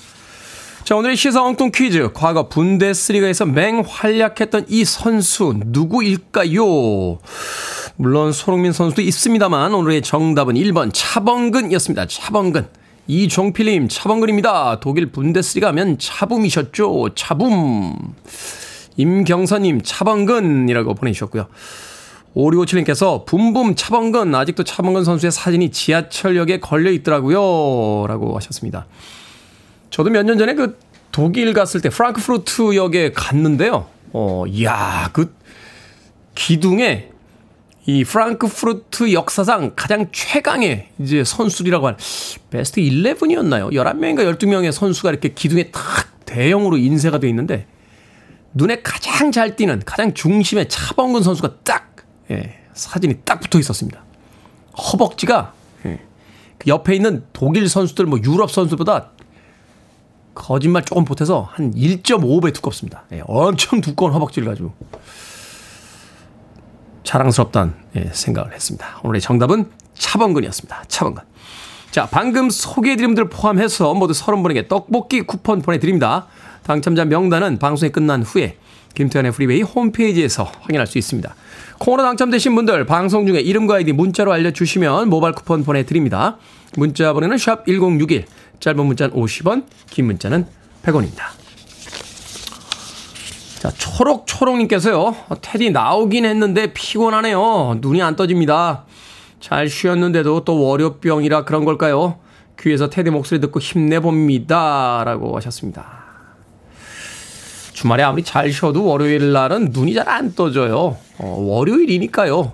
자, 0.85 0.97
오늘의 0.97 1.17
시사 1.17 1.43
엉뚱 1.43 1.71
퀴즈. 1.75 2.13
과거 2.13 2.47
분데스리가에서 2.51 3.47
맹활약했던 3.47 4.67
이 4.69 4.85
선수 4.85 5.55
누구일까요? 5.65 7.19
물론 7.97 8.33
손흥민 8.33 8.73
선수도 8.73 9.01
있습니다만 9.01 9.73
오늘의 9.73 10.03
정답은 10.03 10.57
1번 10.57 10.91
차범근이었습니다. 10.93 12.05
차범근. 12.07 12.69
이종필님 13.07 13.89
차범근입니다. 13.89 14.81
독일 14.81 15.07
분데스리가 15.07 15.69
하면 15.69 15.99
차붐이셨죠. 15.99 17.15
차붐. 17.15 17.97
임경선님 18.99 19.81
차범근이라고 19.83 20.93
보내주셨고요. 20.93 21.47
5657님께서 22.37 23.25
붐붐 23.25 23.77
차범근 23.77 24.35
아직도 24.35 24.63
차범근 24.65 25.05
선수의 25.05 25.33
사진이 25.33 25.71
지하철역에 25.71 26.61
걸려 26.61 26.91
있더라고요. 26.91 28.07
라고 28.07 28.37
하셨습니다. 28.37 28.87
저도 29.91 30.11
몇 30.11 30.25
년 30.25 30.37
전에 30.39 30.55
그 30.55 30.79
독일 31.13 31.55
갔을 31.55 31.81
때 31.81 31.89
프랑크푸르트 31.89 32.77
역에 32.77 33.13
갔는데요. 33.13 33.87
어, 34.13 34.45
이야, 34.47 35.09
그 35.15 35.35
기둥에 36.35 37.11
이 37.87 38.05
프랑크푸르트 38.05 39.13
역사상 39.13 39.73
가장 39.77 40.09
최강의 40.13 40.89
이제 40.99 41.25
선수들이라고 41.25 41.87
할 41.87 41.97
베스트 42.51 42.81
11이었나요? 42.81 43.73
11명인가 43.73 44.37
12명의 44.37 44.73
선수가 44.73 45.11
이렇게 45.11 45.33
기둥에 45.33 45.71
탁 45.71 45.83
대형으로 46.27 46.77
인쇄가 46.77 47.19
되어 47.19 47.31
있는데 47.31 47.67
눈에 48.53 48.83
가장 48.83 49.31
잘 49.33 49.55
띄는 49.57 49.83
가장 49.87 50.13
중심에 50.13 50.67
차범근 50.67 51.23
선수가 51.23 51.59
딱 51.63 51.96
예, 52.31 52.59
사진이 52.75 53.21
딱 53.25 53.41
붙어 53.41 53.59
있었습니다. 53.59 54.03
허벅지가 54.77 55.53
예, 55.87 56.01
그 56.59 56.69
옆에 56.69 56.95
있는 56.95 57.25
독일 57.33 57.69
선수들 57.69 58.07
뭐 58.07 58.19
유럽 58.23 58.51
선수보다 58.51 59.11
거짓말 60.35 60.85
조금 60.85 61.05
보태서 61.05 61.49
한 61.51 61.73
1.5배 61.75 62.55
두껍습니다. 62.55 63.05
예, 63.13 63.23
엄청 63.27 63.81
두꺼운 63.81 64.13
허벅지를 64.13 64.49
가지고 64.49 64.75
자랑스럽다는 67.05 67.75
예, 67.97 68.11
생각을 68.13 68.53
했습니다. 68.53 69.01
오늘의 69.03 69.21
정답은 69.21 69.71
차범근이었습니다. 69.95 70.85
차범근. 70.89 71.23
자, 71.91 72.07
방금 72.11 72.51
소개해드린 72.51 73.11
분들 73.11 73.31
포함해서 73.31 73.95
모두 73.95 74.13
30분에게 74.13 74.69
떡볶이 74.69 75.23
쿠폰 75.23 75.63
보내드립니다. 75.63 76.27
당첨자 76.65 77.05
명단은 77.07 77.59
방송이 77.59 77.91
끝난 77.91 78.23
후에 78.23 78.59
김태훈의 78.95 79.33
프리웨이 79.33 79.63
홈페이지에서 79.63 80.45
확인할 80.61 80.87
수 80.87 80.99
있습니다. 80.99 81.35
콩으로 81.79 82.03
당첨되신 82.03 82.55
분들 82.55 82.87
방송 82.87 83.27
중에 83.27 83.41
이름과 83.41 83.77
아이디 83.77 83.93
문자로 83.93 84.33
알려주시면 84.33 85.09
모바일 85.09 85.35
쿠폰 85.35 85.65
보내드립니다. 85.65 86.39
문자 86.77 87.13
번호는 87.13 87.39
샵 87.39 87.67
1061, 87.67 88.27
짧은 88.61 88.85
문자는 88.85 89.15
50원, 89.15 89.65
긴 89.91 90.07
문자는 90.07 90.47
100원입니다. 90.83 91.37
자, 93.59 93.71
초록초록님께서요, 93.71 95.17
테디 95.41 95.71
나오긴 95.71 96.25
했는데 96.25 96.73
피곤하네요. 96.73 97.79
눈이 97.81 98.03
안 98.03 98.15
떠집니다. 98.15 98.85
잘 99.41 99.69
쉬었는데도 99.69 100.45
또 100.45 100.63
월요병이라 100.63 101.45
그런 101.45 101.65
걸까요? 101.65 102.19
귀에서 102.59 102.89
테디 102.89 103.11
목소리 103.11 103.41
듣고 103.41 103.61
힘내봅니다. 103.61 105.03
라고 105.05 105.37
하셨습니다. 105.37 106.06
주말에 107.77 108.03
아무리 108.03 108.25
잘 108.25 108.51
쉬어도 108.51 108.87
월요일 108.87 109.33
날은 109.33 109.69
눈이 109.71 109.93
잘 109.93 110.09
안 110.09 110.35
떠져요. 110.35 110.97
어, 111.19 111.27
월요일이니까요. 111.27 112.53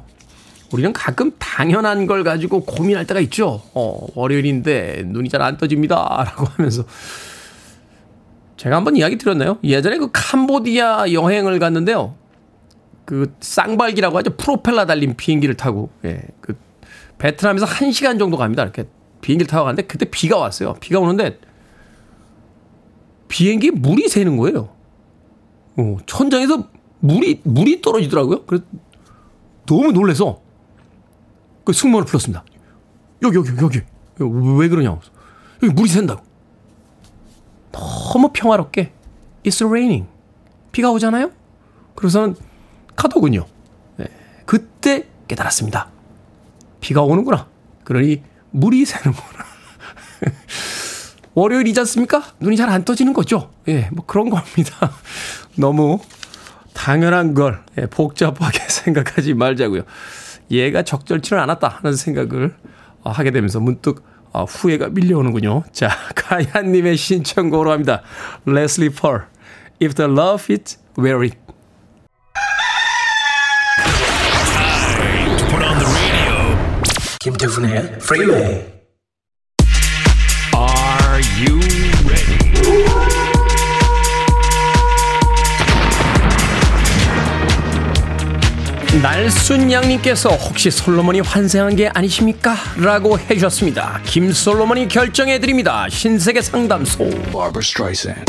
우리는 0.73 0.93
가끔 0.93 1.31
당연한 1.39 2.07
걸 2.09 2.25
가지고 2.25 2.65
고민할 2.65 3.07
때가 3.07 3.21
있죠. 3.21 3.63
어, 3.73 4.07
월요일인데 4.17 5.05
눈이 5.07 5.29
잘 5.29 5.41
안 5.43 5.59
떠집니다. 5.59 5.95
라고 6.27 6.47
하면서. 6.47 6.85
제가 8.57 8.75
한번 8.75 8.97
이야기 8.97 9.17
드렸나요? 9.17 9.59
예전에 9.63 9.99
그 9.99 10.09
캄보디아 10.13 11.13
여행을 11.13 11.61
갔는데요. 11.61 12.17
그 13.05 13.33
쌍발기라고 13.39 14.19
하죠. 14.19 14.37
프로펠러 14.37 14.87
달린 14.87 15.15
비행기를 15.17 15.57
타고. 15.57 15.91
예. 16.05 16.23
그 16.41 16.57
베트남에서 17.19 17.67
1시간 17.67 18.19
정도 18.19 18.37
갑니다. 18.37 18.65
이렇게 18.65 18.87
비행기를 19.21 19.47
타고 19.47 19.67
가는데 19.67 19.83
그때 19.83 20.05
비가 20.07 20.37
왔어요. 20.39 20.75
비가 20.81 20.99
오는데 20.99 21.39
비행기에 23.29 23.71
물이 23.71 24.09
새는 24.09 24.37
거예요. 24.37 24.82
어, 25.77 25.97
천장에서 26.07 26.69
물이, 27.01 27.41
물이 27.45 27.81
떨어지더라고요. 27.83 28.45
그래서 28.47 28.65
너무 29.67 29.93
놀래서 29.93 30.41
그 31.65 31.73
승무원을 31.73 32.07
불렀습니다. 32.07 32.45
여기, 33.23 33.37
여기, 33.37 33.51
여기. 33.63 33.81
왜 34.19 34.69
그러냐고. 34.69 35.01
여기 35.63 35.73
물이 35.75 35.89
샌다고. 35.89 36.23
너무 37.73 38.31
평화롭게 38.33 38.93
It's 39.45 39.67
raining. 39.67 40.09
비가 40.73 40.91
오잖아요? 40.91 41.31
그래서는 41.95 42.37
가더군요. 42.95 43.47
네, 43.97 44.07
그때 44.45 45.07
깨달았습니다. 45.29 45.91
비가 46.81 47.03
오는구나. 47.03 47.49
그러니 47.85 48.23
물이 48.51 48.85
새는구나. 48.85 49.45
월요일이지 51.35 51.81
않습니까? 51.81 52.23
눈이 52.41 52.57
잘 52.57 52.69
안 52.69 52.85
떠지는 52.85 53.13
거죠. 53.13 53.51
예, 53.69 53.89
뭐 53.93 54.05
그런 54.07 54.29
겁니다. 54.31 54.93
너무 55.57 56.01
당연한 56.75 57.35
걸 57.35 57.63
예, 57.79 57.87
복잡하게 57.87 58.59
생각하지 58.69 59.35
말자고요. 59.35 59.83
얘가 60.51 60.83
적절치는 60.83 61.43
않았다 61.43 61.69
하는 61.69 61.97
생각을 61.97 62.55
어, 63.03 63.11
하게 63.11 63.31
되면서 63.31 63.61
문득 63.61 64.05
어, 64.33 64.45
후회가 64.45 64.89
밀려오는군요. 64.89 65.65
자, 65.73 65.91
가야님의 66.15 66.97
신청곡으로 66.97 67.71
합니다. 67.71 68.03
레슬리 68.47 68.89
펄, 68.91 69.27
If 69.83 69.95
the 69.95 70.11
love 70.11 70.43
fits, 70.43 70.79
wear 70.99 71.23
it. 71.23 71.37
김태훈의 77.21 77.99
프리웨이 78.01 78.82
날순양님께서 89.01 90.29
혹시 90.31 90.71
솔로몬이 90.71 91.21
환생한 91.21 91.77
게 91.77 91.89
아니십니까? 91.89 92.55
라고 92.77 93.19
해주셨습니다. 93.19 94.01
김솔로몬이 94.05 94.87
결정해드립니다. 94.89 95.87
신세계 95.89 96.43
상담소. 96.43 96.99
Barbara 97.33 97.61
Streisand. 97.61 98.25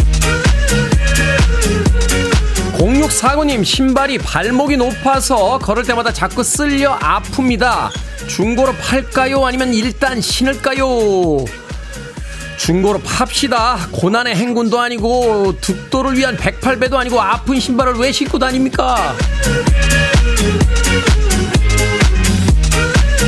0649님 2.77 3.63
신발이 3.65 4.17
발목이 4.19 4.77
높아서 4.77 5.57
걸을 5.59 5.83
때마다 5.83 6.13
자꾸 6.13 6.43
쓸려 6.43 6.97
아픕니다. 6.97 7.89
중고로 8.27 8.73
팔까요? 8.73 9.45
아니면 9.45 9.73
일단 9.73 10.21
신을까요? 10.21 11.43
중고로 12.57 12.99
팝시다. 12.99 13.89
고난의 13.91 14.35
행군도 14.35 14.79
아니고 14.79 15.55
득도를 15.59 16.17
위한 16.17 16.37
108배도 16.37 16.93
아니고 16.93 17.21
아픈 17.21 17.59
신발을 17.59 17.95
왜 17.95 18.11
신고 18.13 18.39
다닙니까? 18.39 19.13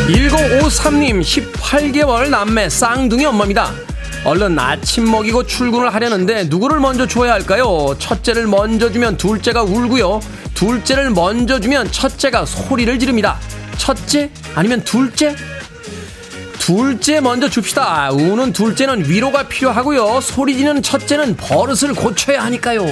1053님 0.08 1.22
18개월 1.22 2.30
남매 2.30 2.70
쌍둥이 2.70 3.26
엄마입니다. 3.26 3.74
얼른 4.24 4.58
아침 4.60 5.10
먹이고 5.10 5.46
출근을 5.46 5.94
하려는데 5.94 6.46
누구를 6.46 6.80
먼저 6.80 7.08
줘야 7.08 7.34
할까요? 7.34 7.96
첫째를 7.98 8.46
먼저 8.48 8.92
주면 8.92 9.18
둘째가 9.18 9.64
울고요. 9.64 10.20
둘째를 10.54 11.10
먼저 11.10 11.60
주면 11.60 11.92
첫째가 11.92 12.46
소리를 12.46 12.98
지릅니다. 13.00 13.40
첫째 13.78 14.30
아니면 14.54 14.84
둘째? 14.84 15.36
둘째 16.60 17.20
먼저 17.20 17.50
줍시다. 17.50 18.10
우는 18.12 18.54
둘째는 18.54 19.10
위로가 19.10 19.48
필요하고요. 19.48 20.22
소리 20.22 20.56
지르는 20.58 20.82
첫째는 20.84 21.36
버릇을 21.36 21.94
고쳐야 21.94 22.44
하니까요. 22.46 22.86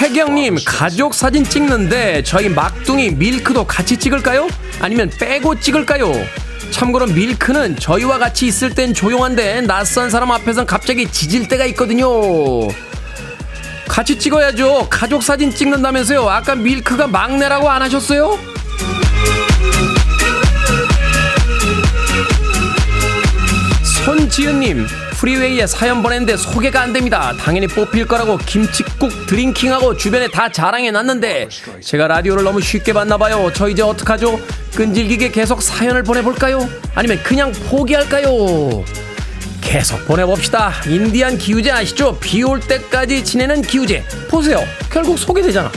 혜경님 0.00 0.56
가족 0.66 1.14
사진 1.14 1.42
찍는데 1.42 2.22
저희 2.22 2.50
막둥이 2.50 3.12
밀크도 3.12 3.66
같이 3.66 3.96
찍을까요? 3.96 4.46
아니면 4.80 5.10
빼고 5.18 5.58
찍을까요? 5.60 6.12
참고로 6.70 7.06
밀크는 7.06 7.76
저희와 7.76 8.18
같이 8.18 8.46
있을 8.46 8.74
땐 8.74 8.92
조용한데 8.92 9.62
낯선 9.62 10.10
사람 10.10 10.30
앞에선 10.32 10.66
갑자기 10.66 11.10
짖을 11.10 11.48
때가 11.48 11.64
있거든요. 11.66 12.06
같이 13.88 14.18
찍어야죠. 14.18 14.88
가족 14.90 15.22
사진 15.22 15.50
찍는다면서요. 15.50 16.28
아까 16.28 16.54
밀크가 16.54 17.06
막내라고 17.06 17.70
안 17.70 17.80
하셨어요? 17.80 18.38
손지은님, 24.04 24.86
프리웨이에 25.20 25.66
사연 25.66 26.02
보냈는데 26.02 26.36
소개가 26.36 26.82
안 26.82 26.92
됩니다. 26.92 27.32
당연히 27.40 27.66
뽑힐 27.66 28.06
거라고 28.06 28.36
김치국 28.38 29.26
드링킹하고 29.26 29.96
주변에 29.96 30.28
다 30.28 30.50
자랑해 30.50 30.90
놨는데 30.90 31.48
제가 31.82 32.06
라디오를 32.06 32.44
너무 32.44 32.60
쉽게 32.60 32.92
봤나 32.92 33.16
봐요. 33.16 33.50
저 33.54 33.68
이제 33.68 33.82
어떡하죠? 33.82 34.38
끈질기게 34.74 35.30
계속 35.30 35.62
사연을 35.62 36.02
보내볼까요? 36.02 36.68
아니면 36.94 37.18
그냥 37.22 37.50
포기할까요? 37.52 38.84
계속 39.62 40.04
보내봅시다. 40.06 40.72
인디안 40.86 41.38
기우제 41.38 41.70
아시죠? 41.72 42.18
비 42.20 42.42
올 42.44 42.60
때까지 42.60 43.24
지내는 43.24 43.62
기우제. 43.62 44.04
보세요. 44.30 44.62
결국 44.90 45.18
소개되잖아. 45.18 45.72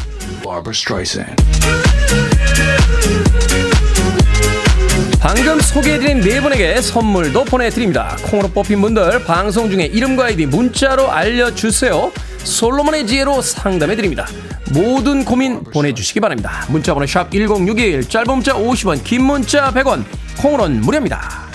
방금 5.21 5.59
소개해드린 5.59 6.21
네 6.21 6.39
분에게 6.41 6.81
선물도 6.81 7.43
보내드립니다. 7.43 8.15
콩으로 8.23 8.47
뽑힌 8.47 8.79
분들 8.81 9.25
방송 9.25 9.69
중에 9.69 9.85
이름과 9.85 10.25
아이디 10.25 10.45
문자로 10.45 11.11
알려주세요. 11.11 12.11
솔로몬의 12.37 13.05
지혜로 13.05 13.41
상담해드립니다. 13.41 14.25
모든 14.71 15.25
고민 15.25 15.61
보내주시기 15.63 16.21
바랍니다. 16.21 16.65
문자번호 16.69 17.05
샵 17.05 17.31
1061, 17.31 18.07
짧은 18.07 18.27
문자 18.27 18.53
50원, 18.53 19.03
긴 19.03 19.23
문자 19.23 19.71
100원, 19.73 20.05
콩으로는 20.37 20.81
무료입니다. 20.81 21.49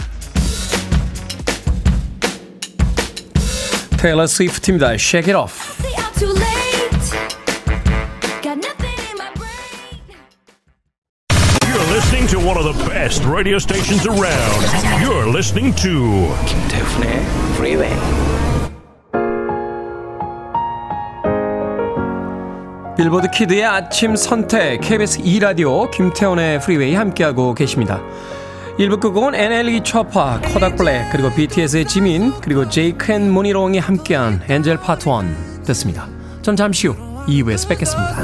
테일러 3.97 4.27
스위프트입니다. 4.27 4.93
Shake 4.95 5.35
it 5.35 5.43
off. 5.43 5.74
Listening 12.25 12.43
to 12.43 12.49
one 12.49 12.57
of 12.57 12.65
the 12.65 12.73
best 12.89 13.25
radio 13.25 13.59
stations 13.59 14.07
around. 14.07 14.63
You're 15.03 15.29
listening 15.29 15.75
to 15.77 16.33
김태훈의 16.47 17.21
Freeway. 17.55 17.95
빌보드 22.97 23.29
Kid의 23.31 23.65
아침 23.65 24.17
선택 24.17 24.81
KBS 24.81 25.21
2 25.23 25.41
라디오 25.41 25.91
김태훈의 25.91 26.61
프리웨이 26.61 26.95
함께하고 26.95 27.53
계십니다. 27.55 28.01
1부 28.79 29.01
끝곡은 29.01 29.35
NLE 29.35 29.83
초파, 29.83 30.41
코닥 30.53 30.77
블랙, 30.77 31.11
그리고 31.11 31.31
BTS의 31.35 31.87
지민, 31.87 32.33
그리고 32.41 32.69
제이크 32.69 33.13
and 33.13 33.31
무니 33.31 33.52
롱이 33.52 33.79
함께한 33.79 34.43
Angel 34.49 34.79
Part 34.79 35.09
1 35.09 35.65
됐습니다. 35.65 36.09
전 36.43 36.57
잠시 36.57 36.87
후 36.87 36.97
2부에서 37.27 37.69
뵙겠습니다. 37.69 38.15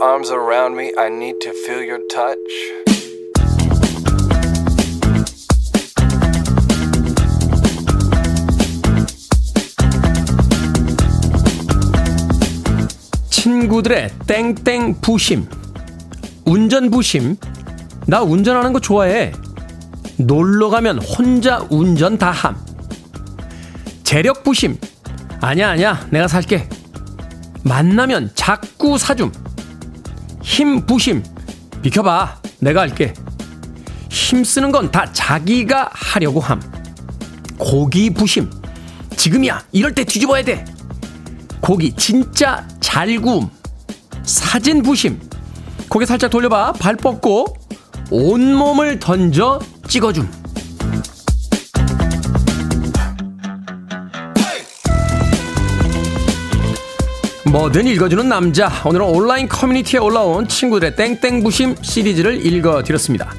Arms 0.00 0.30
around 0.30 0.76
me. 0.76 0.92
I 0.96 1.08
need 1.08 1.40
to 1.40 1.50
feel 1.50 1.82
your 1.82 2.00
touch. 2.08 2.38
친구들의 13.30 14.10
땡땡 14.26 15.00
부심. 15.00 15.46
운전 16.44 16.90
부심. 16.90 17.36
나 18.06 18.22
운전하는 18.22 18.72
거 18.72 18.80
좋아해. 18.80 19.32
놀러 20.16 20.70
가면 20.70 20.98
혼자 20.98 21.66
운전 21.70 22.18
다 22.18 22.30
함. 22.30 22.56
재력 24.04 24.44
부심. 24.44 24.78
아니야, 25.40 25.70
아니야. 25.70 26.06
내가 26.10 26.28
살게. 26.28 26.68
만나면 27.64 28.30
자꾸 28.34 28.96
사줌. 28.96 29.30
힘 30.48 30.86
부심. 30.86 31.22
비켜봐. 31.82 32.40
내가 32.60 32.80
할게. 32.80 33.12
힘쓰는 34.08 34.72
건 34.72 34.90
다 34.90 35.12
자기가 35.12 35.90
하려고 35.92 36.40
함. 36.40 36.58
고기 37.58 38.08
부심. 38.08 38.50
지금이야. 39.14 39.62
이럴 39.72 39.94
때 39.94 40.04
뒤집어야 40.04 40.42
돼. 40.42 40.64
고기 41.60 41.92
진짜 41.94 42.66
잘 42.80 43.20
구움. 43.20 43.50
사진 44.22 44.82
부심. 44.82 45.20
고개 45.90 46.06
살짝 46.06 46.30
돌려봐. 46.30 46.72
발 46.72 46.96
뻗고 46.96 47.54
온몸을 48.10 48.98
던져 49.00 49.60
찍어줌. 49.86 50.28
뭐든 57.50 57.86
읽어주는 57.86 58.28
남자. 58.28 58.70
오늘은 58.84 59.06
온라인 59.06 59.48
커뮤니티에 59.48 59.98
올라온 60.00 60.46
친구들의 60.46 60.96
땡땡 60.96 61.42
부심 61.42 61.76
시리즈를 61.80 62.44
읽어드렸습니다. 62.44 63.32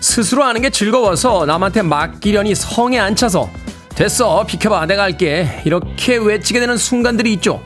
스스로 0.00 0.44
아는 0.44 0.62
게 0.62 0.70
즐거워서 0.70 1.44
남한테 1.46 1.82
맡기려니 1.82 2.54
성에 2.54 2.98
안 3.00 3.16
차서 3.16 3.50
됐어 3.96 4.46
비켜봐 4.46 4.86
내가 4.86 5.02
할게 5.02 5.60
이렇게 5.64 6.16
외치게 6.16 6.60
되는 6.60 6.76
순간들이 6.76 7.32
있죠. 7.34 7.60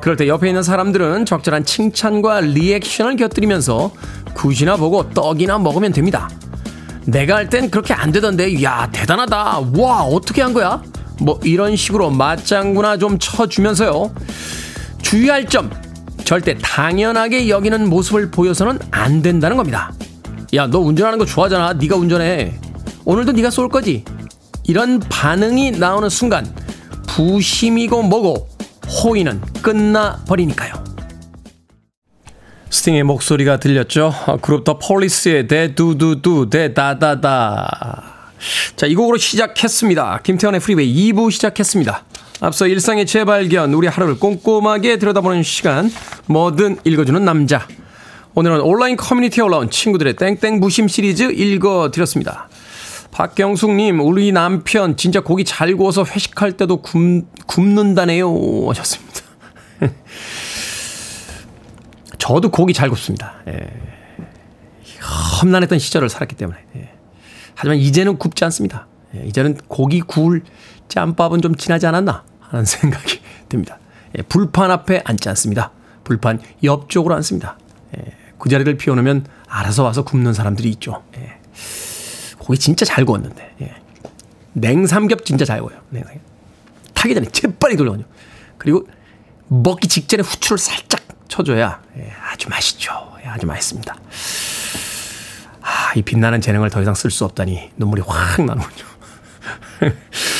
그럴 0.00 0.16
때 0.16 0.28
옆에 0.28 0.48
있는 0.48 0.62
사람들은 0.62 1.26
적절한 1.26 1.64
칭찬과 1.66 2.40
리액션을 2.40 3.16
곁들이면서 3.16 3.92
굿이나 4.34 4.76
보고 4.76 5.10
떡이나 5.10 5.58
먹으면 5.58 5.92
됩니다. 5.92 6.30
내가 7.04 7.36
할 7.36 7.50
땐 7.50 7.70
그렇게 7.70 7.92
안 7.92 8.12
되던데 8.12 8.62
야 8.62 8.88
대단하다 8.92 9.60
와 9.76 10.02
어떻게 10.04 10.40
한 10.40 10.54
거야? 10.54 10.82
뭐 11.20 11.38
이런 11.44 11.76
식으로 11.76 12.10
맞장구나 12.10 12.96
좀 12.96 13.18
쳐주면서요. 13.18 14.10
주의할 15.08 15.46
점 15.46 15.70
절대 16.24 16.56
당연하게 16.60 17.48
여기는 17.48 17.88
모습을 17.88 18.32
보여서는 18.32 18.80
안 18.90 19.22
된다는 19.22 19.56
겁니다. 19.56 19.92
야 20.52 20.66
너 20.66 20.80
운전하는 20.80 21.16
거 21.16 21.24
좋아하잖아. 21.24 21.74
네가 21.74 21.94
운전해. 21.94 22.58
오늘도 23.04 23.30
네가 23.30 23.50
쏠 23.50 23.68
거지. 23.68 24.04
이런 24.64 24.98
반응이 24.98 25.72
나오는 25.72 26.08
순간 26.08 26.44
부심이고 27.06 28.02
뭐고 28.02 28.48
호의는 29.04 29.40
끝나버리니까요. 29.62 30.72
스팅의 32.70 33.04
목소리가 33.04 33.60
들렸죠. 33.60 34.12
어, 34.26 34.38
그룹 34.38 34.64
더 34.64 34.76
폴리스의 34.80 35.46
대두두두 35.46 36.50
대다다다. 36.50 38.14
자, 38.74 38.86
이 38.86 38.96
곡으로 38.96 39.18
시작했습니다. 39.18 40.22
김태훈의 40.24 40.58
프리웨이 40.58 41.12
2부 41.12 41.30
시작했습니다. 41.30 42.05
앞서 42.40 42.66
일상의 42.66 43.06
재발견, 43.06 43.72
우리 43.72 43.86
하루를 43.86 44.18
꼼꼼하게 44.18 44.98
들여다보는 44.98 45.42
시간, 45.42 45.90
뭐든 46.26 46.78
읽어주는 46.84 47.24
남자. 47.24 47.66
오늘은 48.34 48.60
온라인 48.60 48.96
커뮤니티에 48.96 49.42
올라온 49.42 49.70
친구들의 49.70 50.16
땡땡 50.16 50.60
부심 50.60 50.88
시리즈 50.88 51.22
읽어드렸습니다. 51.32 52.48
박경숙님, 53.10 54.00
우리 54.00 54.32
남편 54.32 54.98
진짜 54.98 55.20
고기 55.20 55.44
잘 55.44 55.74
구워서 55.74 56.04
회식할 56.04 56.58
때도 56.58 56.82
굽, 56.82 57.24
굽는다네요. 57.46 58.68
하셨습니다. 58.68 59.20
저도 62.18 62.50
고기 62.50 62.74
잘 62.74 62.90
굽습니다. 62.90 63.36
예. 63.48 63.70
험난했던 65.40 65.78
시절을 65.78 66.10
살았기 66.10 66.34
때문에. 66.34 66.58
예. 66.76 66.90
하지만 67.54 67.78
이제는 67.78 68.18
굽지 68.18 68.44
않습니다. 68.44 68.86
예. 69.14 69.24
이제는 69.26 69.56
고기 69.68 70.02
구울 70.02 70.42
짬밥은 70.96 71.42
좀 71.42 71.54
지나지 71.54 71.86
않았나 71.86 72.24
하는 72.40 72.64
생각이 72.64 73.20
듭니다. 73.50 73.78
예. 74.16 74.22
불판 74.22 74.70
앞에 74.70 75.02
앉지 75.04 75.28
않습니다. 75.28 75.72
불판 76.04 76.40
옆쪽으로 76.64 77.14
앉습니다. 77.16 77.58
예. 77.98 78.16
그 78.38 78.48
자리를 78.48 78.74
비워놓으면 78.78 79.26
알아서 79.46 79.84
와서 79.84 80.04
굽는 80.04 80.32
사람들이 80.32 80.70
있죠. 80.70 81.02
예. 81.18 81.38
고기 82.38 82.58
진짜 82.58 82.86
잘 82.86 83.04
구웠는데. 83.04 83.56
예. 83.60 83.74
냉삼겹 84.54 85.26
진짜 85.26 85.44
잘 85.44 85.60
구워요. 85.60 85.78
냉삼겹. 85.90 86.22
타기 86.94 87.14
전에 87.14 87.26
재빨리 87.26 87.76
돌려오죠. 87.76 88.04
그리고 88.56 88.88
먹기 89.48 89.88
직전에 89.88 90.22
후추를 90.22 90.56
살짝 90.58 91.02
쳐줘야 91.28 91.82
예, 91.98 92.10
아주 92.32 92.48
맛있죠. 92.48 92.92
예, 93.22 93.28
아주 93.28 93.46
맛있습니다. 93.46 93.94
아, 95.60 95.92
이 95.94 96.00
빛나는 96.00 96.40
재능을 96.40 96.70
더 96.70 96.80
이상 96.80 96.94
쓸 96.94 97.10
수 97.10 97.26
없다니 97.26 97.72
눈물이 97.76 98.02
확 98.06 98.42
나는군요. 98.42 98.86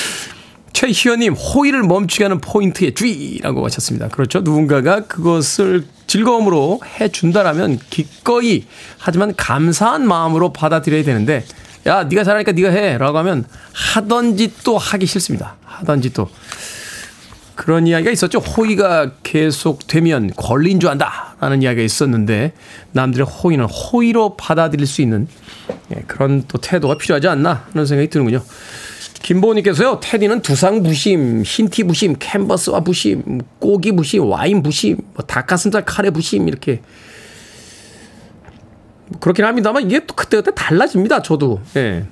최희연님, 0.76 1.32
호의를 1.32 1.84
멈추게 1.84 2.24
하는 2.24 2.38
포인트의 2.38 2.92
주의라고 2.92 3.64
하셨습니다. 3.64 4.08
그렇죠. 4.08 4.40
누군가가 4.40 5.06
그것을 5.06 5.86
즐거움으로 6.06 6.80
해준다라면 7.00 7.78
기꺼이 7.88 8.66
하지만 8.98 9.34
감사한 9.34 10.06
마음으로 10.06 10.52
받아들여야 10.52 11.02
되는데 11.02 11.46
야, 11.86 12.04
네가 12.04 12.24
잘하니까 12.24 12.52
네가 12.52 12.68
해 12.68 12.98
라고 12.98 13.16
하면 13.16 13.46
하던 13.72 14.36
짓도 14.36 14.76
하기 14.76 15.06
싫습니다. 15.06 15.56
하던 15.64 16.02
짓도. 16.02 16.28
그런 17.54 17.86
이야기가 17.86 18.10
있었죠. 18.10 18.40
호의가 18.40 19.12
계속되면 19.22 20.32
권리인 20.36 20.78
줄 20.78 20.90
안다. 20.90 21.36
라는 21.40 21.62
이야기가 21.62 21.82
있었는데 21.82 22.52
남들의 22.92 23.24
호의는 23.26 23.64
호의로 23.64 24.36
받아들일 24.36 24.86
수 24.86 25.00
있는 25.00 25.26
예, 25.94 26.02
그런 26.06 26.44
또 26.48 26.58
태도가 26.58 26.98
필요하지 26.98 27.28
않나 27.28 27.64
하는 27.72 27.86
생각이 27.86 28.10
드는군요. 28.10 28.42
김보호님께서요, 29.22 30.00
테디는 30.02 30.42
두상 30.42 30.82
부심, 30.82 31.42
흰티 31.44 31.84
부심, 31.84 32.16
캔버스와 32.18 32.80
부심, 32.80 33.40
고기 33.58 33.92
부심, 33.92 34.24
와인 34.28 34.62
부심, 34.62 34.98
뭐 35.14 35.24
닭가슴살 35.24 35.84
카레 35.84 36.10
부심, 36.10 36.48
이렇게. 36.48 36.82
뭐 39.08 39.20
그렇긴 39.20 39.44
합니다만 39.44 39.84
이게 39.84 40.04
또 40.06 40.14
그때그때 40.14 40.52
달라집니다, 40.54 41.22
저도. 41.22 41.60
예. 41.76 42.06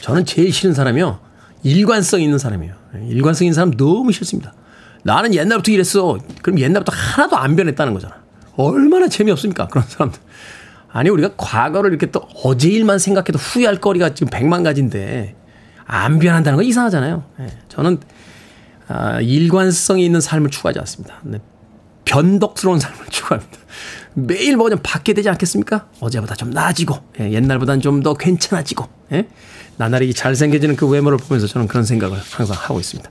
저는 0.00 0.24
제일 0.24 0.52
싫은 0.52 0.74
사람이요. 0.74 1.18
일관성 1.62 2.20
있는 2.22 2.38
사람이에요. 2.38 2.74
예, 2.96 3.06
일관성 3.08 3.46
있는 3.46 3.54
사람 3.54 3.70
너무 3.72 4.12
싫습니다. 4.12 4.54
나는 5.02 5.34
옛날부터 5.34 5.72
이랬어. 5.72 6.18
그럼 6.42 6.58
옛날부터 6.58 6.92
하나도 6.92 7.36
안 7.36 7.56
변했다는 7.56 7.94
거잖아. 7.94 8.16
얼마나 8.56 9.08
재미없습니까? 9.08 9.68
그런 9.68 9.84
사람들. 9.86 10.20
아니, 10.88 11.10
우리가 11.10 11.34
과거를 11.36 11.90
이렇게 11.90 12.10
또 12.10 12.26
어제 12.42 12.68
일만 12.68 12.98
생각해도 12.98 13.38
후회할 13.38 13.80
거리가 13.80 14.14
지금 14.14 14.30
백만 14.30 14.62
가지인데, 14.62 15.34
안 15.86 16.18
변한다는 16.18 16.56
건 16.56 16.64
이상하잖아요. 16.66 17.24
예, 17.40 17.46
저는, 17.68 17.98
아, 18.88 19.20
일관성이 19.20 20.04
있는 20.04 20.20
삶을 20.20 20.50
추구하지 20.50 20.78
않습니다. 20.80 21.20
네, 21.24 21.38
변덕스러운 22.04 22.78
삶을 22.80 23.06
추구합니다. 23.10 23.58
매일 24.14 24.56
뭐좀 24.56 24.80
받게 24.82 25.12
되지 25.12 25.28
않겠습니까? 25.28 25.88
어제보다 26.00 26.34
좀 26.34 26.50
나아지고, 26.50 26.98
예, 27.20 27.30
옛날보다는 27.32 27.80
좀 27.80 28.02
더 28.02 28.14
괜찮아지고, 28.14 28.88
예? 29.12 29.28
나날이 29.76 30.12
잘생겨지는 30.14 30.76
그 30.76 30.86
외모를 30.88 31.18
보면서 31.18 31.46
저는 31.46 31.68
그런 31.68 31.84
생각을 31.84 32.18
항상 32.18 32.56
하고 32.58 32.80
있습니다. 32.80 33.10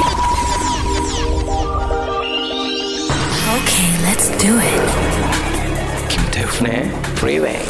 Okay, 3.61 3.89
let's 4.03 4.29
do 4.37 4.57
it. 4.59 4.81
김태훈의 6.09 6.89
Freeway. 7.17 7.61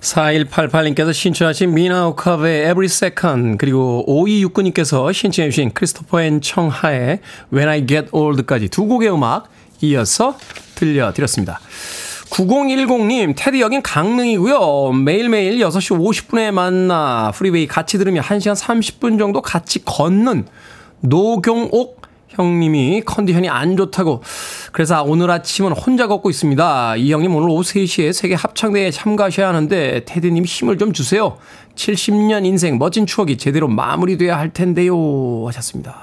4188님께서 0.00 1.12
신청하신 1.12 1.74
미나 1.74 2.08
오카베의 2.08 2.64
Every 2.70 2.86
Second 2.86 3.56
그리고 3.58 4.04
5269님께서 4.06 5.12
신청해 5.12 5.50
주신 5.50 5.72
크리스토퍼 5.72 6.22
and 6.22 6.40
청하의 6.40 7.20
When 7.52 7.68
I 7.68 7.86
Get 7.86 8.08
Old까지 8.12 8.68
두 8.68 8.84
곡의 8.86 9.12
음악 9.12 9.48
이어서 9.80 10.36
들려드렸습니다. 10.74 11.60
9010님, 12.30 13.34
테디 13.36 13.60
여긴 13.60 13.80
강릉이고요. 13.80 14.92
매일매일 14.92 15.58
6시 15.58 15.98
50분에 15.98 16.50
만나 16.50 17.30
프리웨이 17.34 17.66
같이 17.66 17.96
들으며 17.96 18.20
1시간 18.22 18.56
30분 18.56 19.18
정도 19.18 19.40
같이 19.40 19.84
걷는 19.84 20.46
노경옥 21.00 22.03
형님이 22.34 23.02
컨디션이 23.04 23.48
안 23.48 23.76
좋다고 23.76 24.22
그래서 24.72 25.02
오늘 25.02 25.30
아침은 25.30 25.72
혼자 25.72 26.06
걷고 26.06 26.30
있습니다. 26.30 26.96
이 26.96 27.12
형님 27.12 27.34
오늘 27.34 27.48
오후 27.48 27.62
3시에 27.62 28.12
세계 28.12 28.34
합창대회에 28.34 28.90
참가하셔야 28.90 29.48
하는데 29.48 30.04
테디님 30.04 30.44
힘을 30.44 30.78
좀 30.78 30.92
주세요. 30.92 31.36
70년 31.76 32.44
인생 32.44 32.78
멋진 32.78 33.06
추억이 33.06 33.36
제대로 33.36 33.68
마무리돼야 33.68 34.36
할 34.38 34.52
텐데요 34.52 34.94
하셨습니다. 35.46 35.96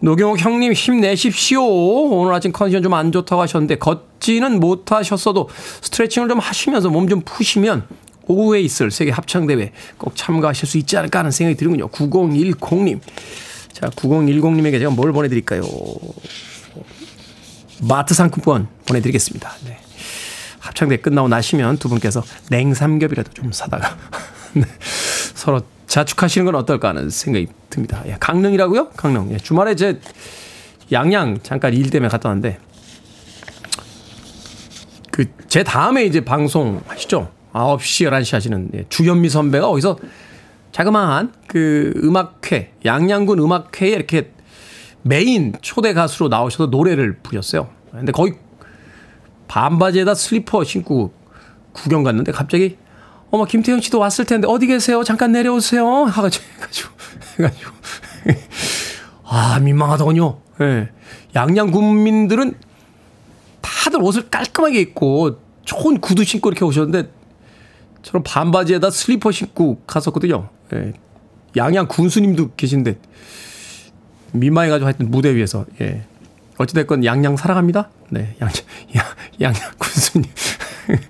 노경욱 0.00 0.38
형님 0.38 0.72
힘내십시오. 0.72 1.64
오늘 1.64 2.32
아침 2.32 2.52
컨디션 2.52 2.82
좀 2.82 2.94
안 2.94 3.10
좋다고 3.10 3.42
하셨는데 3.42 3.78
걷지는 3.78 4.60
못하셨어도 4.60 5.48
스트레칭을 5.82 6.28
좀 6.28 6.38
하시면서 6.38 6.88
몸 6.90 7.08
좀 7.08 7.20
푸시면 7.22 7.84
오후에 8.26 8.60
있을 8.60 8.90
세계 8.90 9.10
합창대회 9.10 9.72
꼭 9.96 10.14
참가하실 10.14 10.68
수 10.68 10.76
있지 10.78 10.96
않을까 10.98 11.20
하는 11.20 11.30
생각이 11.30 11.56
드는군요. 11.56 11.88
9010님. 11.88 13.00
자, 13.72 13.88
9010님에게 13.90 14.78
제가 14.78 14.90
뭘 14.90 15.12
보내드릴까요? 15.12 15.62
마트 17.82 18.14
상품권 18.14 18.68
보내드리겠습니다. 18.86 19.52
네. 19.64 19.78
합창대 20.58 20.96
끝나고 20.96 21.28
나시면 21.28 21.78
두 21.78 21.88
분께서 21.88 22.22
냉삼겹이라도 22.50 23.32
좀 23.32 23.52
사다가 23.52 23.96
네. 24.54 24.62
서로 25.34 25.62
자축하시는 25.86 26.44
건 26.44 26.54
어떨까 26.56 26.88
하는 26.88 27.08
생각이 27.08 27.46
듭니다. 27.70 28.02
예, 28.06 28.16
강릉이라고요? 28.20 28.90
강릉. 28.90 29.32
예, 29.32 29.38
주말에 29.38 29.74
제 29.76 30.00
양양 30.92 31.40
잠깐 31.42 31.72
일 31.74 31.90
때문에 31.90 32.08
갔다 32.08 32.28
왔는데 32.28 32.58
그 35.10 35.24
제 35.48 35.62
다음에 35.64 36.04
이제 36.04 36.20
방송 36.20 36.82
하시죠. 36.86 37.30
9시 37.52 38.08
11시 38.08 38.32
하시는 38.34 38.68
예, 38.74 38.84
주현미 38.88 39.30
선배가 39.30 39.68
어디서 39.68 39.98
자그마한 40.72 41.32
그 41.46 41.92
음악회 41.96 42.74
양양군 42.84 43.38
음악회에 43.38 43.90
이렇게 43.90 44.32
메인 45.02 45.54
초대 45.62 45.92
가수로 45.94 46.28
나오셔서 46.28 46.66
노래를 46.66 47.18
부르셨어요. 47.22 47.68
근데 47.90 48.12
거의 48.12 48.34
반바지에다 49.48 50.14
슬리퍼 50.14 50.62
신고 50.64 51.12
구경 51.72 52.02
갔는데 52.02 52.32
갑자기 52.32 52.76
어머 53.30 53.44
김태형 53.44 53.80
씨도 53.80 53.98
왔을 53.98 54.24
텐데 54.24 54.46
어디 54.48 54.66
계세요? 54.66 55.04
잠깐 55.04 55.32
내려오세요. 55.32 55.86
하가지고 55.86 56.44
해가지고 56.56 56.90
해가지고 57.38 57.72
아 59.24 59.58
민망하더군요. 59.60 60.38
예. 60.60 60.90
양양 61.34 61.70
군민들은 61.70 62.54
다들 63.60 64.02
옷을 64.02 64.28
깔끔하게 64.30 64.80
입고 64.80 65.40
좋은 65.64 66.00
구두 66.00 66.24
신고 66.24 66.48
이렇게 66.48 66.64
오셨는데 66.64 67.10
저는 68.02 68.22
반바지에다 68.22 68.90
슬리퍼 68.90 69.30
신고 69.30 69.80
갔었거든요. 69.86 70.48
예. 70.74 70.92
양양 71.56 71.88
군수님도 71.88 72.52
계신데 72.56 72.98
민망해가지고 74.32 74.86
하여튼 74.86 75.10
무대 75.10 75.34
위에서 75.34 75.64
예. 75.80 76.04
어찌됐건 76.58 77.04
양양 77.04 77.36
사랑합니다. 77.36 77.90
네, 78.10 78.34
양양 78.40 78.54
양, 78.96 79.06
양양 79.40 79.72
군수님. 79.78 80.28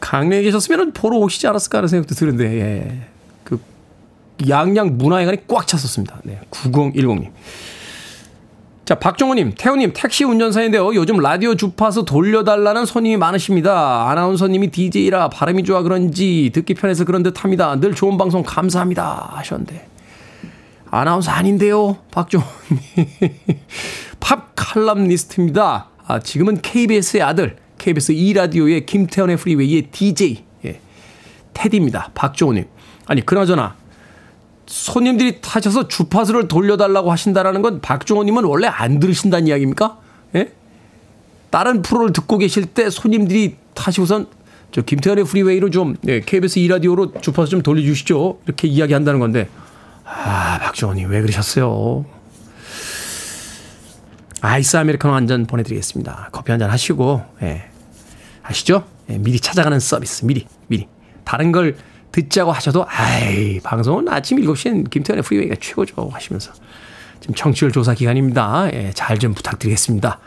강릉에 0.00 0.42
계셨으면 0.42 0.92
보러 0.92 1.16
오시지 1.18 1.46
않았을까 1.46 1.78
하는 1.78 1.88
생각도 1.88 2.14
드는데, 2.14 2.60
예. 2.60 3.06
그, 3.42 3.58
양양 4.48 4.98
문화회관이 4.98 5.46
꽉 5.46 5.66
찼었습니다. 5.66 6.20
네, 6.24 6.40
9010님. 6.50 7.30
자, 8.84 8.96
박종호님, 8.96 9.54
태우님, 9.56 9.92
택시 9.94 10.24
운전사인데요. 10.24 10.94
요즘 10.94 11.16
라디오 11.16 11.54
주파수 11.54 12.04
돌려달라는 12.04 12.84
손님이 12.84 13.16
많으십니다. 13.16 14.10
아나운서님이 14.10 14.70
DJ라 14.70 15.30
발음이 15.30 15.64
좋아 15.64 15.80
그런지 15.80 16.50
듣기 16.52 16.74
편해서 16.74 17.06
그런 17.06 17.22
듯 17.22 17.42
합니다. 17.42 17.80
늘 17.80 17.94
좋은 17.94 18.18
방송 18.18 18.42
감사합니다. 18.42 19.30
하셨는데. 19.36 19.88
아나운서 20.90 21.30
아닌데요, 21.30 21.96
박종호님. 22.10 22.52
팝 24.20 24.52
칼럼니스트입니다. 24.54 25.88
아, 26.06 26.20
지금은 26.20 26.60
KBS의 26.60 27.22
아들, 27.22 27.56
KBS 27.78 28.12
2라디오의 28.12 28.84
김태훈의 28.84 29.38
프리웨이의 29.38 29.88
DJ, 29.92 30.44
예, 30.66 30.80
테디입니다. 31.54 32.10
박종호님. 32.14 32.66
아니, 33.06 33.24
그나저나, 33.24 33.76
손님들이 34.66 35.40
타셔서 35.40 35.88
주파수를 35.88 36.48
돌려달라고 36.48 37.10
하신다라는 37.12 37.62
건 37.62 37.80
박종호님은 37.80 38.44
원래 38.44 38.66
안 38.66 38.98
들으신다는 39.00 39.46
이야기입니까? 39.48 39.98
예? 40.36 40.52
다른 41.50 41.82
프로를 41.82 42.12
듣고 42.12 42.38
계실 42.38 42.66
때 42.66 42.90
손님들이 42.90 43.56
타시고선 43.74 44.26
저 44.72 44.82
김태훈의 44.82 45.24
프리웨이로 45.24 45.70
좀 45.70 45.96
예, 46.08 46.20
KBS 46.20 46.58
2 46.58 46.68
라디오로 46.68 47.20
주파수 47.20 47.50
좀 47.50 47.62
돌려주시죠. 47.62 48.40
이렇게 48.46 48.66
이야기한다는 48.66 49.20
건데 49.20 49.48
아 50.04 50.58
박종호님 50.60 51.08
왜 51.10 51.20
그러셨어요? 51.20 52.04
아이스 54.40 54.76
아메리카노 54.76 55.14
한 55.14 55.26
잔 55.26 55.46
보내드리겠습니다. 55.46 56.28
커피 56.32 56.50
한 56.52 56.58
잔 56.58 56.70
하시고 56.70 57.22
예, 57.42 57.64
아시죠? 58.42 58.84
예, 59.10 59.18
미리 59.18 59.38
찾아가는 59.38 59.78
서비스 59.78 60.24
미리 60.24 60.46
미리 60.66 60.86
다른 61.24 61.52
걸 61.52 61.76
듣자고 62.14 62.52
하셔도 62.52 62.86
아이 62.88 63.58
방송은 63.58 64.08
아침 64.08 64.38
7시엔 64.38 64.88
김태훈의 64.88 65.24
프리웨이가 65.24 65.56
최고죠 65.60 66.08
하시면서 66.12 66.52
지금 67.20 67.34
청취율 67.34 67.72
조사 67.72 67.92
기간입니다. 67.94 68.68
예, 68.72 68.92
잘 68.94 69.18
좀 69.18 69.34
부탁드리겠습니다. 69.34 70.20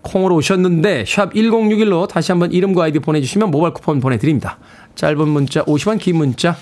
콩으로 0.00 0.36
오셨는데 0.36 1.04
샵 1.06 1.34
1061로 1.34 2.08
다시 2.08 2.32
한번 2.32 2.52
이름과 2.52 2.84
아이디 2.84 2.98
보내주시면 2.98 3.50
모바일 3.50 3.74
쿠폰 3.74 4.00
보내드립니다. 4.00 4.58
짧은 4.94 5.28
문자 5.28 5.62
50원 5.64 5.98
긴 5.98 6.16
문자 6.16 6.56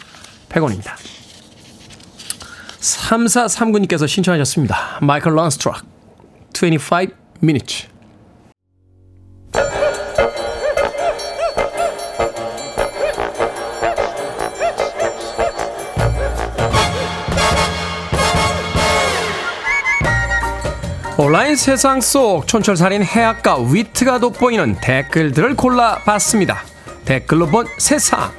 100원입니다. 0.48 0.94
3439님께서 2.80 4.08
신청하셨습니다. 4.08 4.98
마이클 5.02 5.32
런스트락 5.34 5.84
25 6.54 7.12
minutes 7.42 7.88
온라인 21.18 21.56
세상 21.56 22.00
속 22.00 22.46
촌철살인 22.46 23.04
해악과 23.04 23.58
위트가 23.58 24.18
돋보이는 24.18 24.78
댓글들을 24.80 25.56
골라봤습니다. 25.56 26.62
댓글로 27.04 27.46
본 27.48 27.66
세상. 27.76 28.32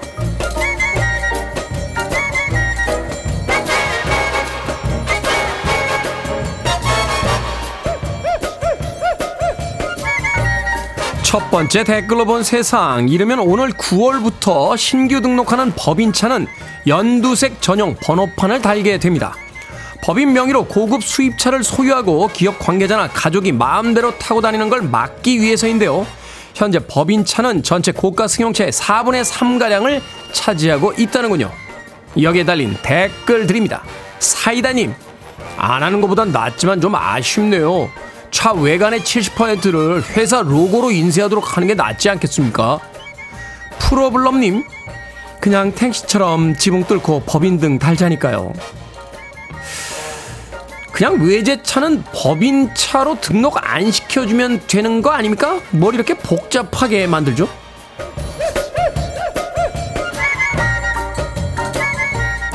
첫 11.22 11.52
번째 11.52 11.84
댓글로 11.84 12.26
본 12.26 12.44
세상. 12.44 13.08
이르면 13.08 13.40
오늘 13.40 13.70
9월부터 13.70 14.76
신규 14.78 15.22
등록하는 15.22 15.74
법인차는 15.76 16.48
연두색 16.88 17.62
전용 17.62 17.96
번호판을 18.02 18.64
달게 18.64 18.98
됩니다. 18.98 19.36
법인 20.04 20.34
명의로 20.34 20.66
고급 20.66 21.02
수입차를 21.02 21.64
소유하고 21.64 22.28
기업 22.34 22.60
관계자나 22.60 23.08
가족이 23.08 23.54
마음대로 23.54 24.18
타고 24.18 24.42
다니는 24.42 24.70
걸 24.70 24.82
막기 24.82 25.40
위해서인데요. 25.40 26.06
현재 26.54 26.80
법인차는 26.80 27.64
전체 27.64 27.94
고가 27.94 28.28
승용차의 28.28 28.74
4분의 28.74 29.24
3가량을 29.24 30.02
차지하고 30.34 30.92
있다는군요. 30.98 31.50
여기에 32.22 32.44
달린 32.44 32.76
댓글 32.84 33.48
드립니다. 33.48 33.82
사이다님, 34.20 34.94
안 35.56 35.82
하는 35.82 36.02
것보단 36.02 36.34
낫지만 36.34 36.82
좀 36.82 36.96
아쉽네요. 36.96 37.90
차 38.30 38.52
외관의 38.52 39.00
70%를 39.00 40.04
회사 40.18 40.42
로고로 40.42 40.92
인쇄하도록 40.92 41.56
하는 41.56 41.70
게 41.70 41.76
낫지 41.76 42.10
않겠습니까? 42.10 42.78
프로블럼님, 43.80 44.66
그냥 45.40 45.72
택시처럼 45.72 46.58
지붕 46.58 46.84
뚫고 46.84 47.24
법인 47.26 47.58
등 47.58 47.80
달자니까요. 47.80 48.52
그냥 50.94 51.20
외제차는 51.26 52.04
법인차로 52.14 53.20
등록 53.20 53.58
안 53.60 53.90
시켜주면 53.92 54.62
되는 54.68 55.02
거 55.02 55.10
아닙니까? 55.10 55.60
뭘 55.72 55.96
이렇게 55.96 56.14
복잡하게 56.14 57.08
만들죠? 57.08 57.50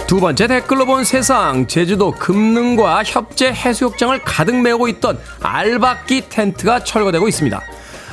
두 0.07 0.21
번째 0.21 0.47
댓글로 0.47 0.87
본 0.87 1.05
세상 1.05 1.67
제주도 1.67 2.13
금능과 2.13 3.03
협재 3.05 3.49
해수욕장을 3.49 4.23
가득 4.23 4.55
메우고 4.55 4.89
있던 4.89 5.19
알박기 5.43 6.31
텐트가 6.31 6.85
철거되고 6.85 7.29
있습니다. 7.29 7.61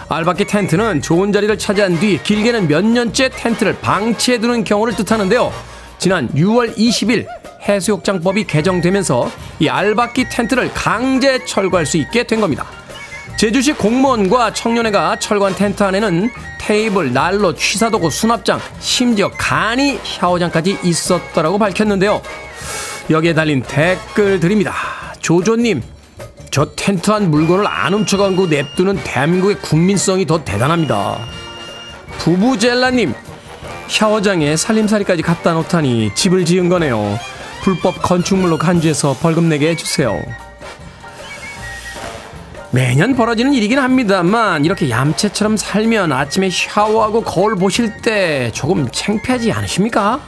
알박기 0.10 0.46
텐트는 0.46 1.02
좋은 1.02 1.32
자리를 1.32 1.56
차지한 1.58 2.00
뒤 2.00 2.20
길게는 2.22 2.68
몇 2.68 2.84
년째 2.84 3.30
텐트를 3.30 3.78
방치해 3.80 4.40
두는 4.40 4.64
경우를 4.64 4.96
뜻하는데요. 4.96 5.54
지난 6.00 6.28
6월 6.30 6.76
20일 6.76 7.28
해수욕장법이 7.68 8.46
개정되면서 8.46 9.32
이 9.60 9.70
알박기 9.70 10.30
텐트를 10.30 10.72
강제 10.74 11.44
철거할 11.46 11.86
수 11.86 11.98
있게 11.98 12.24
된 12.24 12.42
겁니다. 12.42 12.66
제주시 13.38 13.74
공무원과 13.74 14.54
청년회가 14.54 15.20
철거한 15.20 15.56
텐트 15.56 15.84
안에는 15.84 16.30
테이블, 16.60 17.14
난로, 17.14 17.54
취사도구, 17.54 18.10
수납장, 18.10 18.60
심지어 18.80 19.30
간이 19.30 20.00
샤워장까지 20.04 20.80
있었다라고 20.84 21.58
밝혔는데요. 21.58 22.22
여기에 23.10 23.34
달린 23.34 23.62
댓글 23.62 24.40
드립니다. 24.40 24.74
조조님, 25.20 25.84
저 26.50 26.66
텐트 26.76 27.12
안 27.12 27.30
물건을 27.30 27.68
안 27.68 27.94
훔쳐가고 27.94 28.48
냅두는 28.48 29.04
대한민국의 29.04 29.58
국민성이 29.60 30.26
더 30.26 30.44
대단합니다. 30.44 31.20
부부젤라님, 32.20 33.14
샤워장에 33.88 34.56
살림살이까지 34.56 35.22
갖다 35.22 35.54
놓다니 35.54 36.12
집을 36.16 36.46
지은 36.46 36.70
거네요. 36.70 37.20
불법 37.66 38.00
건축물로 38.04 38.60
간주해서 38.60 39.18
벌금 39.20 39.50
내게 39.50 39.70
해주세요. 39.70 40.22
매년 42.70 43.16
벌어지는 43.16 43.54
일이긴 43.54 43.80
합니다만 43.80 44.66
이렇게 44.66 44.88
얌체처럼 44.92 45.58
살면 45.58 46.12
아침에 46.12 46.52
샤워하고 46.52 47.24
거울 47.24 47.56
보실 47.56 48.04
때 48.04 48.52
조금 48.54 48.88
창피하지 48.92 49.52
않으십니까? 49.52 50.22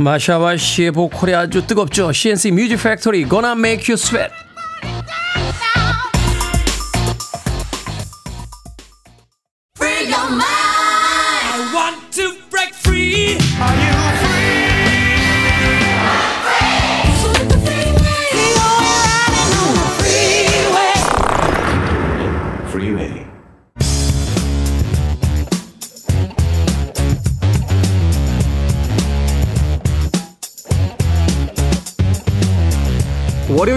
마샤와 0.00 0.56
씨의 0.56 0.90
보컬이 0.90 1.36
아주 1.36 1.64
뜨겁죠. 1.64 2.10
CNC 2.10 2.50
뮤직 2.50 2.82
팩토리 2.82 3.28
Gonna 3.28 3.52
Make 3.52 3.84
You 3.88 3.92
Sweat. 3.92 4.41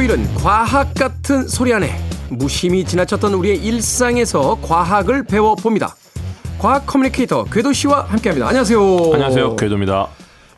월요일은 0.06 0.36
과학 0.36 0.94
같은 0.94 1.48
소리 1.48 1.74
안에 1.74 1.96
무심히 2.30 2.86
지나쳤던 2.86 3.34
우리의 3.34 3.58
일상에서 3.58 4.60
과학을 4.62 5.24
배워봅니다. 5.24 5.96
과학 6.60 6.86
커뮤니케이터 6.86 7.44
궤도 7.46 7.74
씨와 7.74 8.04
함께합니다. 8.04 8.48
안녕하세요. 8.48 8.80
안녕하세요. 9.14 9.56
궤도입니다. 9.56 10.08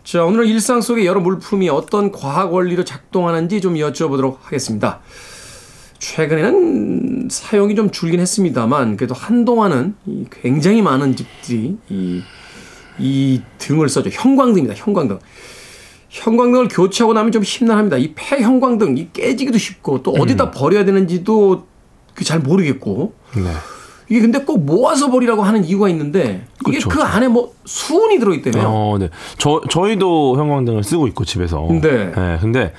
자, 0.04 0.26
오늘은 0.26 0.48
일상 0.48 0.82
속의 0.82 1.06
여러 1.06 1.22
물품이 1.22 1.70
어떤 1.70 2.12
과학 2.12 2.54
원리로 2.54 2.84
작동하는지 2.84 3.62
좀 3.62 3.76
여쭤보도록 3.76 4.38
하겠습니다. 4.42 5.00
최근에는 6.00 7.30
사용이 7.32 7.76
좀 7.76 7.90
줄긴 7.92 8.20
했습니다만 8.20 8.98
그래도 8.98 9.16
한동안은 9.16 9.96
이 10.08 10.26
굉장히 10.30 10.82
많은 10.82 11.16
집들이 11.16 11.78
이, 11.90 12.22
이 13.00 13.42
등을 13.60 13.88
써죠. 13.88 14.10
형광등입니다. 14.12 14.76
형광등. 14.76 15.20
형광등을 16.10 16.68
교체하고 16.70 17.14
나면 17.14 17.32
좀 17.32 17.44
심란합니다. 17.44 17.98
이 17.98 18.14
폐형광등 18.16 18.98
이 18.98 19.10
깨지기도 19.12 19.58
쉽고 19.58 20.04
또 20.04 20.12
어디다 20.12 20.52
버려야 20.52 20.86
되는지도 20.86 21.68
그잘 22.16 22.40
모르겠고 22.40 23.14
네. 23.36 23.52
이게 24.10 24.22
근데 24.22 24.40
꼭 24.40 24.64
모아서 24.64 25.12
버리라고 25.12 25.44
하는 25.44 25.66
이유가 25.66 25.90
있는데 25.90 26.46
이게 26.66 26.78
그쵸, 26.78 26.90
그 26.90 26.96
그쵸. 26.96 27.06
안에 27.06 27.28
뭐 27.28 27.54
수은이 27.66 28.20
들어있다며요. 28.20 28.66
어, 28.68 28.98
네. 28.98 29.10
저 29.38 29.62
저희도 29.70 30.38
형광등을 30.38 30.84
쓰고 30.84 31.08
있고 31.08 31.26
집에서. 31.26 31.68
네. 31.82 32.12
근데 32.40 32.74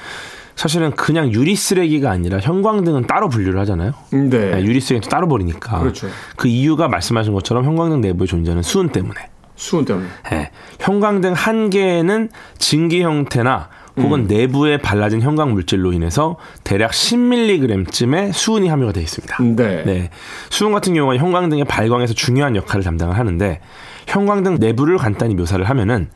사실은 0.57 0.91
그냥 0.93 1.31
유리 1.31 1.55
쓰레기가 1.55 2.11
아니라 2.11 2.41
형광등은 2.41 3.07
따로 3.07 3.29
분류를 3.29 3.61
하잖아요. 3.61 3.93
네. 4.11 4.29
네, 4.29 4.63
유리 4.65 4.81
쓰레기도 4.81 5.11
따로 5.11 5.29
버리니까. 5.29 5.81
그렇죠. 5.81 6.09
그 6.37 6.49
이유가 6.49 6.89
말씀하신 6.89 7.35
것처럼 7.35 7.65
형광등 7.65 8.01
내부에 8.01 8.27
존재하는 8.27 8.63
수은 8.63 8.89
때문에. 8.89 9.21
수은 9.59 9.85
때문에. 9.85 10.07
예. 10.33 10.51
형광등 10.81 11.33
한 11.33 11.69
개에는 11.69 12.31
증기 12.59 13.03
형태나 13.03 13.69
혹은 13.97 14.21
음. 14.21 14.27
내부에 14.29 14.79
발라진 14.79 15.21
형광 15.21 15.53
물질로 15.53 15.93
인해서 15.93 16.37
대략 16.63 16.93
10mg쯤의 16.93 18.33
수은이 18.33 18.69
함유가 18.69 18.93
되어 18.93 19.03
있습니다. 19.03 19.37
네. 19.57 19.83
네. 19.85 20.11
수은 20.51 20.71
같은 20.71 20.95
경우가 20.95 21.17
형광등의 21.17 21.65
발광에서 21.65 22.15
중요한 22.15 22.55
역할을 22.55 22.85
담당을 22.85 23.19
하는데 23.19 23.61
형광등 24.07 24.59
내부를 24.61 24.97
간단히 24.97 25.35
묘사를 25.35 25.63
하면은 25.69 26.09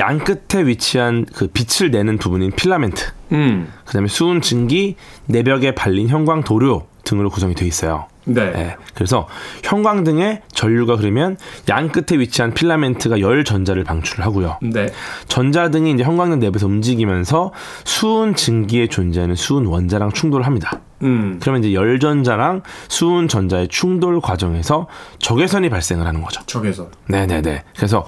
양 0.00 0.18
끝에 0.18 0.66
위치한 0.66 1.24
그 1.32 1.46
빛을 1.46 1.92
내는 1.92 2.18
부분인 2.18 2.50
필라멘트, 2.50 3.12
음. 3.32 3.68
그다음에 3.84 4.08
수은 4.08 4.40
증기, 4.40 4.96
내벽에 5.26 5.74
발린 5.74 6.08
형광 6.08 6.42
도료 6.42 6.88
등으로 7.04 7.30
구성이 7.30 7.54
되어 7.54 7.68
있어요. 7.68 8.06
네. 8.24 8.50
네. 8.52 8.76
그래서 8.94 9.26
형광등에 9.64 10.42
전류가 10.52 10.94
흐르면 10.94 11.36
양 11.68 11.88
끝에 11.88 12.18
위치한 12.20 12.54
필라멘트가 12.54 13.20
열 13.20 13.44
전자를 13.44 13.84
방출을 13.84 14.24
하고요. 14.24 14.58
네. 14.62 14.86
전자등이 15.28 15.92
이제 15.92 16.04
형광등 16.04 16.38
내부에서 16.38 16.66
움직이면서 16.66 17.52
수은 17.84 18.34
증기에 18.34 18.86
존재하는 18.86 19.34
수은 19.34 19.66
원자랑 19.66 20.12
충돌을 20.12 20.46
합니다. 20.46 20.80
음. 21.02 21.38
그러면 21.42 21.64
이제 21.64 21.74
열 21.74 21.98
전자랑 21.98 22.62
수은 22.88 23.26
전자의 23.28 23.68
충돌 23.68 24.20
과정에서 24.20 24.86
적외선이 25.18 25.68
발생을 25.68 26.06
하는 26.06 26.22
거죠. 26.22 26.40
적외선. 26.46 26.88
네 27.08 27.26
네 27.26 27.42
네. 27.42 27.62
그래서 27.76 28.04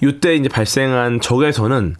이때 0.00 0.36
이제 0.36 0.48
발생한 0.48 1.20
적외선은 1.20 1.96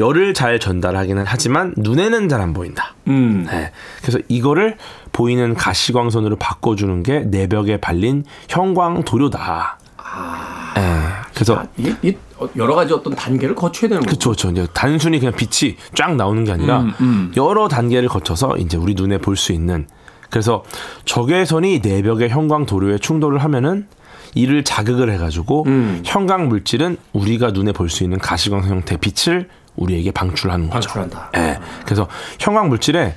열을 0.00 0.34
잘 0.34 0.58
전달하기는 0.58 1.22
하지만 1.26 1.74
눈에는 1.76 2.28
잘 2.28 2.40
안 2.40 2.52
보인다. 2.54 2.94
음. 3.06 3.46
네. 3.48 3.70
그래서 4.00 4.18
이거를 4.28 4.76
보이는 5.12 5.54
가시광선으로 5.54 6.36
바꿔주는 6.36 7.02
게 7.02 7.20
내벽에 7.20 7.76
발린 7.76 8.24
형광 8.48 9.02
도료다. 9.04 9.78
네. 10.76 10.82
그래서 11.34 11.56
아, 11.56 11.66
이게, 11.76 11.94
이게 12.02 12.18
여러 12.56 12.74
가지 12.74 12.92
어떤 12.94 13.14
단계를 13.14 13.54
거쳐야 13.54 13.88
되는 13.88 14.02
거죠. 14.02 14.18
그렇죠. 14.18 14.30
그렇죠. 14.30 14.50
이제 14.50 14.66
단순히 14.74 15.18
그냥 15.18 15.34
빛이 15.36 15.76
쫙 15.94 16.16
나오는 16.16 16.44
게 16.44 16.52
아니라 16.52 16.80
음, 16.80 16.92
음. 17.00 17.32
여러 17.36 17.68
단계를 17.68 18.08
거쳐서 18.08 18.56
이제 18.56 18.76
우리 18.76 18.94
눈에 18.94 19.18
볼 19.18 19.36
수 19.36 19.52
있는 19.52 19.86
그래서 20.30 20.64
적외선이 21.04 21.80
내벽의 21.80 22.28
형광 22.30 22.64
도료에 22.66 22.98
충돌을 22.98 23.38
하면은 23.44 23.86
이를 24.34 24.62
자극을 24.64 25.10
해가지고 25.12 25.64
음. 25.66 26.02
형광 26.04 26.48
물질은 26.48 26.96
우리가 27.12 27.50
눈에 27.50 27.72
볼 27.72 27.88
수 27.90 28.04
있는 28.04 28.18
가시광선 28.18 28.70
형태 28.70 28.96
빛을 28.96 29.48
우리에게 29.80 30.12
방출하는 30.12 30.70
거죠. 30.70 30.88
방출한다. 30.88 31.30
예. 31.36 31.58
그래서 31.84 32.06
형광 32.38 32.68
물질에 32.68 33.16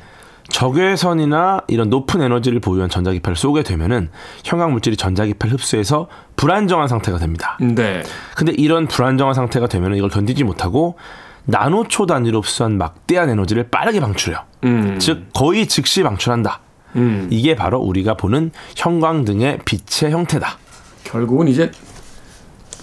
적외선이나 0.50 1.62
이런 1.68 1.90
높은 1.90 2.22
에너지를 2.22 2.60
보유한 2.60 2.90
전자기파를 2.90 3.36
쏘게 3.36 3.64
되면은 3.64 4.10
형광 4.44 4.72
물질이 4.72 4.98
전자기파를 4.98 5.54
흡수해서 5.54 6.08
불안정한 6.36 6.88
상태가 6.88 7.18
됩니다. 7.18 7.58
네. 7.62 8.04
근데 8.36 8.54
이런 8.58 8.88
불안정한 8.88 9.34
상태가 9.34 9.68
되면 9.68 9.96
이걸 9.96 10.10
견디지 10.10 10.44
못하고 10.44 10.98
나노초 11.46 12.06
단위로 12.06 12.42
흡수한 12.42 12.78
막대한 12.78 13.30
에너지를 13.30 13.70
빠르게 13.70 14.00
방출해요. 14.00 14.40
음. 14.66 15.00
즉 15.00 15.28
거의 15.34 15.68
즉시 15.68 16.04
방출한다. 16.04 16.60
음. 16.96 17.28
이게 17.32 17.56
바로 17.56 17.80
우리가 17.80 18.16
보는 18.16 18.52
형광등의 18.76 19.60
빛의 19.66 20.12
형태다. 20.12 20.58
결국은 21.04 21.48
이제 21.48 21.72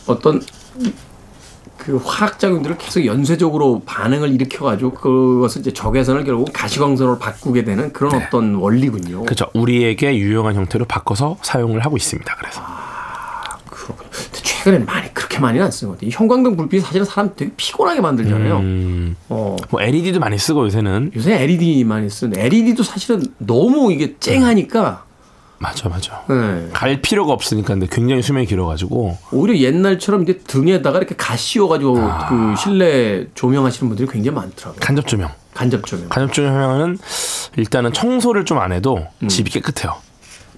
어떤 0.07 0.41
그 1.81 1.97
화학 1.97 2.39
작용들을 2.39 2.77
계속 2.79 3.05
연쇄적으로 3.07 3.83
반응을 3.87 4.33
일으켜가지고 4.35 4.93
그것을 4.93 5.63
이제 5.63 5.73
적외선을 5.73 6.25
결국 6.25 6.51
가시광선으로 6.53 7.19
바꾸게 7.19 7.65
되는 7.65 7.93
그런 7.93 8.15
어떤 8.15 8.55
원리군요. 8.55 9.25
그렇죠. 9.25 9.47
우리에게 9.55 10.17
유용한 10.17 10.55
형태로 10.55 10.85
바꿔서 10.85 11.39
사용을 11.43 11.81
하고 11.85 11.97
있습니다. 11.97 12.37
그래서 12.37 12.61
그렇군요. 13.65 14.11
근데 14.11 14.39
최근엔 14.43 14.85
많이 14.85 15.13
그렇게 15.15 15.39
많이는 15.39 15.65
안 15.65 15.71
쓰는 15.71 15.91
것 15.91 15.97
같아요. 15.97 16.09
이 16.09 16.13
형광등 16.13 16.57
불빛이 16.57 16.83
사실은 16.83 17.07
사람 17.07 17.31
되게 17.35 17.51
피곤하게 17.57 18.03
만들잖아요. 18.03 18.59
음, 18.59 19.17
어. 19.31 19.57
뭐 19.71 19.81
LED도 19.81 20.21
많이 20.21 20.37
쓰고 20.37 20.67
요새는 20.67 21.13
요새 21.17 21.43
LED 21.43 21.83
많이 21.85 22.11
쓰는데 22.11 22.45
LED도 22.45 22.83
사실은 22.83 23.23
너무 23.39 23.91
이게 23.91 24.17
쨍하니까 24.21 25.05
맞아 25.63 25.91
맞아. 25.91 26.25
네. 26.29 26.71
갈 26.73 27.03
필요가 27.03 27.35
없으니까 27.35 27.75
근데 27.75 27.87
굉장히 27.91 28.23
수명이 28.23 28.47
길어가지고 28.47 29.19
오히려 29.31 29.59
옛날처럼 29.59 30.23
이제 30.23 30.39
등에다가 30.39 30.97
이렇게 30.99 31.15
가시 31.17 31.53
씌워가지고 31.53 31.99
아. 32.01 32.29
그 32.29 32.55
실내 32.59 33.27
조명하시는 33.35 33.89
분들이 33.91 34.09
굉장히 34.09 34.37
많더라고요. 34.37 34.81
간접 34.81 35.07
조명. 35.07 35.29
간접 35.53 35.85
조명. 35.85 36.09
간접 36.09 36.33
조명은 36.33 36.99
일단은 37.59 37.93
청소를 37.93 38.47
좀 38.47 38.59
안 38.59 38.73
해도 38.73 39.07
집이 39.29 39.51
깨끗해요. 39.51 39.97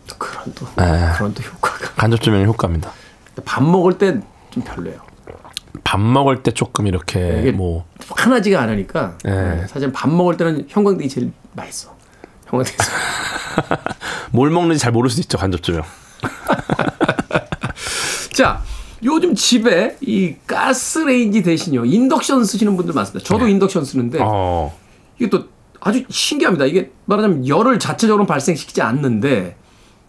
또 0.07 0.15
그런 0.19 0.53
또 0.55 0.67
네. 0.77 1.11
그런 1.17 1.35
또 1.35 1.43
효과가. 1.43 1.95
간접 1.97 2.21
조명의 2.21 2.47
효과입니다. 2.47 2.93
밥 3.45 3.63
먹을 3.65 3.99
때 3.99 4.21
좀 4.51 4.63
별로예요. 4.63 5.01
밥 5.83 5.99
먹을 5.99 6.43
때 6.43 6.51
조금 6.53 6.87
이렇게 6.87 7.41
이게 7.41 7.51
뭐 7.53 7.87
환하지가 8.11 8.61
않으니까 8.61 9.17
네. 9.25 9.31
네, 9.57 9.67
사실 9.67 9.91
밥 9.91 10.11
먹을 10.11 10.37
때는 10.37 10.67
형광등이 10.69 11.09
제일 11.09 11.33
맛있어. 11.55 11.97
형광등에서. 12.53 12.93
뭘 14.31 14.51
먹는지 14.51 14.81
잘 14.81 14.93
모를 14.93 15.11
수도 15.11 15.23
있죠 15.23 15.39
간접 15.39 15.63
조명. 15.63 15.83
자, 18.33 18.63
요즘 19.03 19.35
집에 19.35 19.97
이 20.01 20.37
가스레인지 20.47 21.43
대신요 21.43 21.85
인덕션 21.85 22.45
쓰시는 22.45 22.77
분들 22.77 22.95
많습니다. 22.95 23.27
저도 23.27 23.49
인덕션 23.49 23.85
쓰는데 23.85 24.19
어. 24.23 24.77
이게 25.19 25.29
또 25.29 25.45
아주 25.81 26.05
신기합니다. 26.09 26.67
이게 26.67 26.93
말하자면 27.07 27.49
열을 27.49 27.79
자체적으로 27.79 28.27
발생시키지 28.27 28.83
않는데 28.83 29.57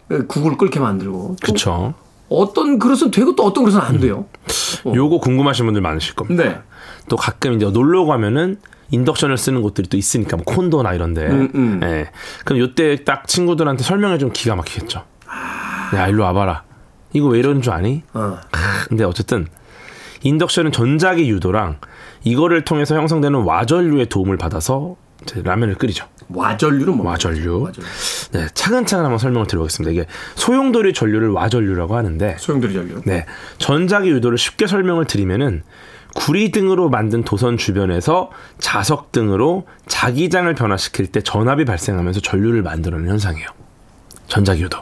그 0.07 0.27
국을 0.27 0.57
끓게 0.57 0.79
만들고 0.79 1.37
또 1.43 1.53
그쵸. 1.53 1.93
어떤 2.29 2.79
그릇은 2.79 3.11
되고 3.11 3.35
또 3.35 3.43
어떤 3.43 3.63
그릇은 3.63 3.81
안 3.81 3.99
돼요. 3.99 4.25
어. 4.85 4.93
요거 4.95 5.19
궁금하신 5.19 5.65
분들 5.65 5.81
많으실 5.81 6.15
겁니다. 6.15 6.43
네. 6.43 6.59
또 7.09 7.15
가끔 7.15 7.53
이제 7.53 7.65
놀러 7.65 8.05
가면은 8.05 8.59
인덕션을 8.91 9.37
쓰는 9.37 9.61
곳들이 9.61 9.87
또 9.87 9.97
있으니까 9.97 10.37
뭐 10.37 10.45
콘도나 10.45 10.93
이런데. 10.93 11.25
음, 11.27 11.49
음. 11.55 11.79
예. 11.83 12.09
그럼 12.45 12.59
요때 12.59 13.03
딱 13.03 13.27
친구들한테 13.27 13.83
설명해 13.83 14.17
주면 14.17 14.33
기가 14.33 14.55
막히겠죠. 14.55 15.03
야 15.95 16.07
일로 16.07 16.23
와봐라. 16.23 16.63
이거 17.13 17.27
왜 17.27 17.39
이러는 17.39 17.61
줄 17.61 17.73
아니? 17.73 18.03
어. 18.13 18.37
근데 18.87 19.03
어쨌든 19.03 19.47
인덕션은 20.23 20.71
전자기 20.71 21.29
유도랑 21.29 21.79
이거를 22.23 22.63
통해서 22.63 22.95
형성되는 22.95 23.41
와전류의 23.41 24.07
도움을 24.07 24.37
받아서 24.37 24.95
이제 25.23 25.41
라면을 25.43 25.75
끓이죠. 25.75 26.05
와전류는 26.29 26.97
뭐? 26.97 27.07
와전류. 27.07 27.61
와전류. 27.61 27.89
네, 28.31 28.47
차근차근 28.53 29.05
한번 29.05 29.19
설명을 29.19 29.47
드려보겠습니다. 29.47 29.91
이게 29.91 30.05
소용돌이 30.35 30.93
전류를 30.93 31.29
와전류라고 31.29 31.95
하는데 31.95 32.35
소용돌이 32.39 32.73
전류. 32.73 33.01
네. 33.05 33.25
전자기 33.57 34.09
유도를 34.09 34.37
쉽게 34.37 34.67
설명을 34.67 35.05
드리면은 35.05 35.63
구리 36.15 36.51
등으로 36.51 36.89
만든 36.89 37.23
도선 37.23 37.57
주변에서 37.57 38.29
자석 38.59 39.11
등으로 39.11 39.65
자기장을 39.87 40.53
변화시킬 40.55 41.07
때 41.07 41.21
전압이 41.21 41.65
발생하면서 41.65 42.21
전류를 42.21 42.61
만들어내는 42.61 43.11
현상이에요. 43.11 43.47
전자기 44.27 44.63
유도. 44.63 44.79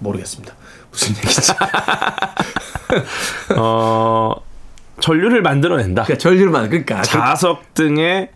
모르겠습니다. 0.00 0.54
무슨 0.90 1.14
얘기지? 1.16 1.52
어, 3.56 4.34
전류를 5.00 5.42
만들어낸다. 5.42 6.04
그러니까 6.04 6.18
전류만 6.20 6.68
그러니까 6.70 7.02
자석 7.02 7.74
등의 7.74 8.30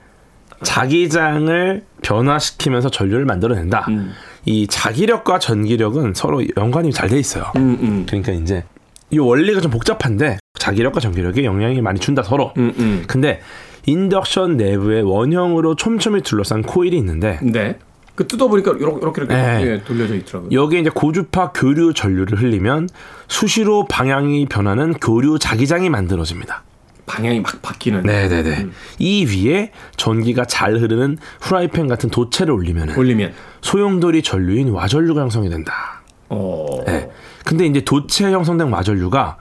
자기장을 0.63 1.85
변화시키면서 2.03 2.91
전류를 2.91 3.25
만들어낸다. 3.25 3.87
음. 3.89 4.13
이 4.45 4.67
자기력과 4.67 5.39
전기력은 5.39 6.15
서로 6.15 6.43
연관이 6.57 6.93
잘 6.93 7.09
돼 7.09 7.19
있어요. 7.19 7.51
음, 7.57 7.79
음. 7.81 8.07
그러니까 8.07 8.33
이제 8.33 8.65
이 9.11 9.19
원리가 9.19 9.61
좀 9.61 9.71
복잡한데 9.71 10.39
자기력과 10.63 11.01
전기력에 11.01 11.45
영향이 11.45 11.81
많이 11.81 11.99
준다 11.99 12.23
서로. 12.23 12.53
음, 12.57 12.73
음. 12.79 13.05
근데 13.09 13.41
인덕션 13.87 14.57
내부에 14.57 15.01
원형으로 15.01 15.75
촘촘히 15.75 16.23
둘러싼 16.23 16.63
코일이 16.63 16.97
있는데 16.99 17.41
네. 17.43 17.79
그 18.15 18.29
뜯어보니까 18.29 18.73
이렇게 18.79 18.99
이렇게, 19.01 19.23
이렇게 19.23 19.35
네. 19.35 19.63
예, 19.67 19.83
돌려져 19.83 20.15
있더라고요. 20.15 20.51
여기에 20.53 20.81
이제 20.81 20.91
고주파 20.91 21.51
교류 21.51 21.93
전류를 21.93 22.41
흘리면 22.41 22.89
수시로 23.27 23.87
방향이 23.89 24.47
변하는 24.47 24.93
교류 24.95 25.41
자기장이 25.41 25.91
만들어집니다. 25.91 26.63
방향이 27.07 27.41
막 27.41 27.61
바뀌는. 27.61 28.03
네네네. 28.03 28.69
이 29.01 29.27
위에 29.27 29.73
전기가 29.97 30.45
잘 30.45 30.77
흐르는 30.77 31.19
후라이팬 31.41 31.89
같은 31.89 32.09
도체를 32.09 32.53
올리면 32.53 32.97
올리면. 32.97 33.33
소용돌이 33.63 34.23
전류인 34.23 34.69
와전류가 34.69 35.23
형성이 35.23 35.51
된다. 35.51 36.03
어. 36.29 36.67
네. 36.87 37.11
근데 37.45 37.67
이제 37.67 37.81
도체 37.81 38.31
형성된 38.31 38.69
와전류가 38.69 39.39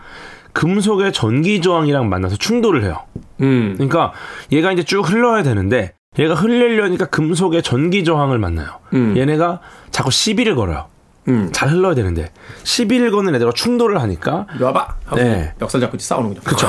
금속의 0.54 1.14
전기 1.14 1.62
저항이랑 1.62 2.10
만나서 2.10 2.36
충돌을 2.38 2.84
해요. 2.84 2.99
음. 3.41 3.74
그러니까 3.76 4.14
얘가 4.52 4.72
이제 4.72 4.84
쭉 4.84 5.08
흘러야 5.10 5.43
되는데 5.43 5.93
얘가 6.20 6.34
흘리려니까 6.34 7.06
금속의 7.06 7.64
전기 7.64 8.04
저항을 8.04 8.38
만나요. 8.38 8.80
음. 8.93 9.16
얘네가 9.18 9.62
자꾸 9.91 10.12
시비를 10.12 10.56
걸어요. 10.56 10.86
음. 11.28 11.49
잘 11.54 11.70
흘러야 11.70 11.93
되는데 11.93 12.32
시비를 12.64 13.12
거는 13.12 13.36
애들과 13.36 13.54
충돌을 13.54 14.02
하니까 14.02 14.47
와봐. 14.60 14.95
네. 15.16 15.54
역살 15.62 15.80
잡고 15.82 15.97
싸우는군요. 15.99 16.41
그렇죠. 16.43 16.68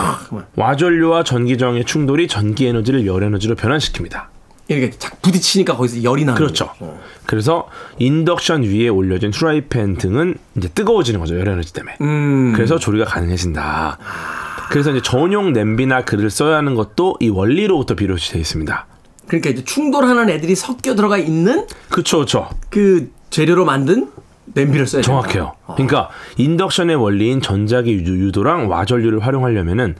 와전류와 0.57 1.24
전기 1.24 1.57
저항의 1.57 1.85
충돌이 1.85 2.28
전기 2.28 2.66
에너지를 2.66 3.07
열 3.07 3.22
에너지로 3.22 3.55
변환시킵니다. 3.57 4.26
이렇게 4.75 4.97
부딪히니까 5.23 5.77
거기서 5.77 6.03
열이 6.03 6.25
나는 6.25 6.37
그렇죠. 6.39 6.66
거죠. 6.68 6.85
어. 6.85 7.01
그래서 7.27 7.68
인덕션 7.99 8.64
위에 8.64 8.89
올려진 8.89 9.33
후라이팬 9.33 9.97
등은 9.97 10.37
이제 10.57 10.68
뜨거워지는 10.68 11.20
거죠. 11.20 11.39
열 11.39 11.49
에너지 11.49 11.73
때문에. 11.73 11.97
음. 12.01 12.53
그래서 12.55 12.79
조리가 12.79 13.05
가능해진다. 13.05 13.99
그래서 14.70 14.91
이제 14.91 15.03
전용 15.03 15.53
냄비나 15.53 16.05
그릇을 16.05 16.31
써야 16.31 16.57
하는 16.57 16.75
것도 16.75 17.16
이 17.20 17.29
원리로부터 17.29 17.95
비롯이 17.95 18.20
되어 18.33 18.41
있습니다. 18.41 18.87
그러니까 19.27 19.51
이제 19.51 19.64
충돌하는 19.64 20.29
애들이 20.31 20.55
섞여 20.55 20.95
들어가 20.95 21.18
있는 21.18 21.66
그쵸, 21.89 22.20
그쵸. 22.20 22.49
그 22.70 23.11
재료로 23.31 23.64
만든 23.64 24.11
냄비를 24.55 24.86
써야. 24.86 25.03
정확해요. 25.03 25.53
그러니까 25.66 26.09
인덕션의 26.36 26.96
원리인 26.96 27.40
전자기 27.40 27.92
유도- 27.94 28.12
유도랑 28.16 28.70
와전류를 28.70 29.20
활용하려면은 29.20 29.96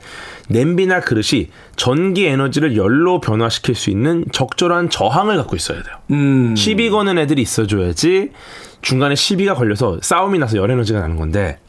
냄비나 0.49 0.99
그릇이 0.99 1.49
전기 1.75 2.25
에너지를 2.27 2.75
열로 2.77 3.19
변화시킬 3.19 3.75
수 3.75 3.89
있는 3.89 4.25
적절한 4.31 4.89
저항을 4.89 5.37
갖고 5.37 5.55
있어야 5.55 5.81
돼요. 5.81 5.95
음. 6.11 6.55
시비 6.55 6.89
거는 6.89 7.17
애들이 7.17 7.41
있어줘야지 7.41 8.31
중간에 8.81 9.15
시비가 9.15 9.55
걸려서 9.55 9.99
싸움이 10.01 10.37
나서 10.39 10.57
열 10.57 10.69
에너지가 10.69 10.99
나는 10.99 11.15
건데 11.15 11.59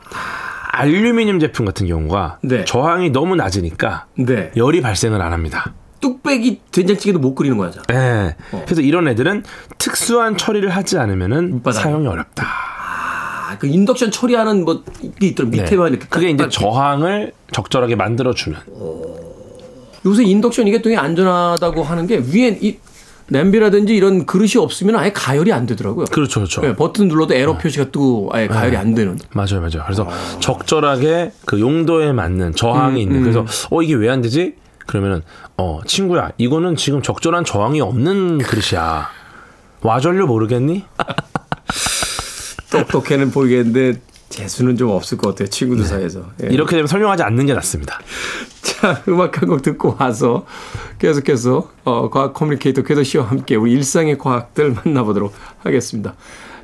알루미늄 0.73 1.39
제품 1.39 1.65
같은 1.67 1.87
경우가 1.87 2.39
네. 2.43 2.65
저항이 2.65 3.11
너무 3.11 3.37
낮으니까 3.37 4.07
네. 4.19 4.51
열이 4.57 4.81
발생을 4.81 5.23
안 5.23 5.33
합니다. 5.33 5.73
뚝배기 6.09 6.61
된장찌개도 6.71 7.19
못 7.19 7.35
끓이는 7.35 7.57
거야. 7.57 7.71
자. 7.71 7.81
예. 7.93 8.37
그래서 8.67 8.83
이런 8.83 9.09
애들은 9.09 9.43
특수한 9.79 10.37
처리를 10.37 10.69
하지 10.69 10.99
않으면은 10.99 11.55
밑바닥에. 11.55 11.83
사용이 11.83 12.07
어렵다. 12.07 12.45
아, 12.47 13.57
그 13.59 13.67
인덕션 13.67 14.11
처리하는 14.11 14.67
뭐 14.67 14.83
이게 15.01 15.29
있더라. 15.29 15.49
네. 15.49 15.63
밑에만 15.63 15.89
이렇게. 15.93 16.07
그게 16.11 16.29
이제 16.29 16.45
딱- 16.45 16.51
저항을 16.51 17.33
적절하게 17.53 17.97
만들어 17.97 18.35
주는. 18.35 18.59
요새 20.05 20.25
인덕션 20.25 20.69
이게 20.69 20.83
되게 20.83 20.97
안전하다고 20.99 21.83
하는 21.83 22.07
게 22.07 22.19
위에 22.19 22.59
이 22.61 22.77
냄비라든지 23.29 23.97
이런 23.97 24.27
그릇이 24.27 24.57
없으면 24.59 24.97
아예 24.97 25.11
가열이 25.11 25.51
안 25.55 25.65
되더라고요. 25.65 26.05
그렇죠, 26.11 26.41
그렇죠. 26.41 26.61
네, 26.61 26.77
버튼 26.77 27.09
눌러도 27.09 27.33
에러 27.33 27.57
표시가 27.57 27.87
뜨고 27.87 28.29
아예 28.35 28.47
가열이 28.47 28.77
안 28.77 28.95
되는. 28.95 29.19
맞아요, 29.33 29.61
맞아요. 29.61 29.83
그래서 29.87 30.07
적절하게 30.41 31.33
그 31.47 31.59
용도에 31.59 32.13
맞는 32.13 32.55
저항이 32.55 33.01
있는. 33.01 33.17
음. 33.17 33.23
그래서 33.23 33.47
어 33.71 33.81
이게 33.81 33.95
왜 33.95 34.11
안 34.11 34.21
되지? 34.21 34.57
그러면은 34.87 35.23
어 35.57 35.81
친구야, 35.87 36.31
이거는 36.39 36.77
지금 36.77 37.01
적절한 37.03 37.45
저항이 37.45 37.81
없는 37.81 38.39
그릇이야. 38.39 39.09
와전류 39.83 40.27
모르겠니? 40.27 40.85
똑똑해는 42.71 43.31
보이겠는데 43.31 44.01
재수는 44.31 44.77
좀 44.77 44.91
없을 44.91 45.17
것 45.17 45.29
같아요. 45.31 45.49
친구들 45.49 45.85
사이에서. 45.85 46.31
예. 46.43 46.49
이렇게 46.49 46.73
되면 46.73 46.89
설명하지 46.89 47.23
않는 47.23 47.47
게 47.47 47.55
낫습니다. 47.55 48.01
자, 48.63 49.03
음악 49.07 49.41
한 49.41 49.49
곡 49.49 49.63
듣고 49.63 49.97
와서 50.01 50.45
계속해서 50.99 51.71
어, 51.85 52.11
과학 52.11 52.35
커뮤니케이터 52.35 52.83
궤도 52.83 53.05
씨와 53.05 53.27
함께 53.27 53.55
우리 53.55 53.73
일상의 53.73 54.19
과학들 54.19 54.75
만나보도록 54.85 55.33
하겠습니다. 55.59 56.15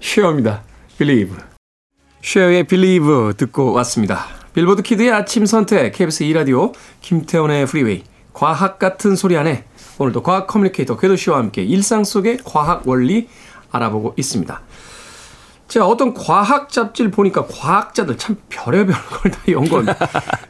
쉐어입니다. 0.01 0.63
Believe. 0.99 1.37
쉐어의 2.23 2.65
Believe 2.65 3.35
듣고 3.37 3.73
왔습니다. 3.75 4.25
빌보드 4.53 4.83
키드의 4.83 5.13
아침 5.13 5.47
선택 5.47 5.93
KBS 5.93 6.25
2라디오 6.25 6.73
김태훈의 7.03 7.67
프리웨이 7.67 8.03
과학 8.33 8.79
같은 8.79 9.17
소리 9.17 9.37
하네 9.37 9.65
오늘도 9.99 10.23
과학 10.23 10.47
커뮤니케이터 10.47 10.97
궤도 10.97 11.17
씨와 11.17 11.39
함께 11.39 11.63
일상 11.63 12.05
속의 12.05 12.39
과학 12.45 12.87
원리 12.87 13.29
알아보고 13.71 14.15
있습니다. 14.17 14.61
제가 15.69 15.87
어떤 15.87 16.15
과학 16.15 16.69
잡지를 16.69 17.13
보니까 17.13 17.47
과학자들 17.47 18.17
참 18.19 18.37
별의별 18.49 18.93
걸 19.11 19.31
다 19.31 19.39
연구한 19.49 19.87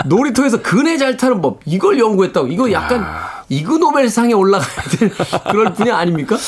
놀이터에서 0.06 0.62
그네 0.62 0.96
잘 0.96 1.16
타는 1.18 1.42
법 1.42 1.60
이걸 1.66 1.98
연구했다고 1.98 2.46
이거 2.48 2.72
약간 2.72 3.04
이그노벨상에 3.50 4.32
올라가야 4.32 4.82
될 4.98 5.10
그럴 5.50 5.74
분야 5.74 5.98
아닙니까? 5.98 6.38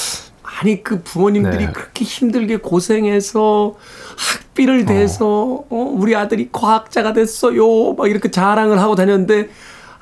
아니 0.43 0.83
그 0.83 1.03
부모님들이 1.03 1.67
네. 1.67 1.73
그렇게 1.73 2.05
힘들게 2.05 2.57
고생해서 2.59 3.75
학비를 4.17 4.87
대서 4.87 5.27
어, 5.27 5.67
우리 5.71 6.17
아들이 6.17 6.49
과학자가 6.51 7.13
됐어요 7.13 7.93
막 7.95 8.09
이렇게 8.09 8.31
자랑을 8.31 8.79
하고 8.79 8.95
다녔는데 8.95 9.51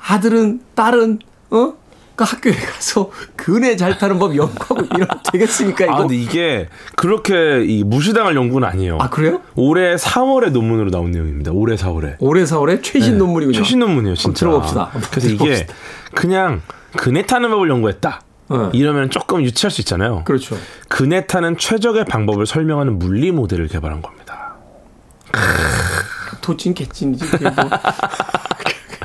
아들은 0.05 0.61
딸은 0.75 1.19
어? 1.51 1.73
그 2.15 2.23
학교에 2.23 2.53
가서 2.53 3.09
그네 3.35 3.75
잘 3.77 3.97
타는 3.97 4.19
법 4.19 4.35
연구하고 4.35 4.85
이러면 4.85 5.07
되겠습니까 5.31 5.85
이거? 5.85 5.93
아, 5.93 5.97
근데 5.99 6.15
이게 6.15 6.67
그렇게 6.95 7.63
이 7.65 7.83
무시당할 7.83 8.35
연구는 8.35 8.67
아니에요. 8.67 8.97
아, 8.99 9.09
그래요? 9.09 9.41
올해 9.55 9.95
4월에 9.95 10.51
논문으로 10.51 10.91
나온 10.91 11.11
내용입니다. 11.11 11.51
올해 11.51 11.75
4월에. 11.75 12.17
올해 12.19 12.43
4월에 12.43 12.83
최신 12.83 13.17
논문이군요. 13.17 13.57
최신 13.57 13.79
논문이에요, 13.79 14.15
진짜. 14.15 14.39
들어봅시다. 14.39 14.91
그래서 15.09 15.27
이게 15.29 15.37
들어봅시다. 15.37 15.73
그냥 16.13 16.61
그네 16.97 17.25
타는 17.25 17.49
법을 17.49 17.69
연구했다. 17.69 18.21
어. 18.49 18.69
이러면 18.73 19.09
조금 19.09 19.41
유치할 19.43 19.71
수 19.71 19.81
있잖아요. 19.81 20.23
그렇죠. 20.25 20.57
그네 20.89 21.25
타는 21.25 21.57
최적의 21.57 22.05
방법을 22.05 22.45
설명하는 22.45 22.99
물리 22.99 23.31
모델을 23.31 23.67
개발한 23.67 24.01
겁니다. 24.01 24.55
도찐 26.41 26.73
개찐이지. 26.73 27.25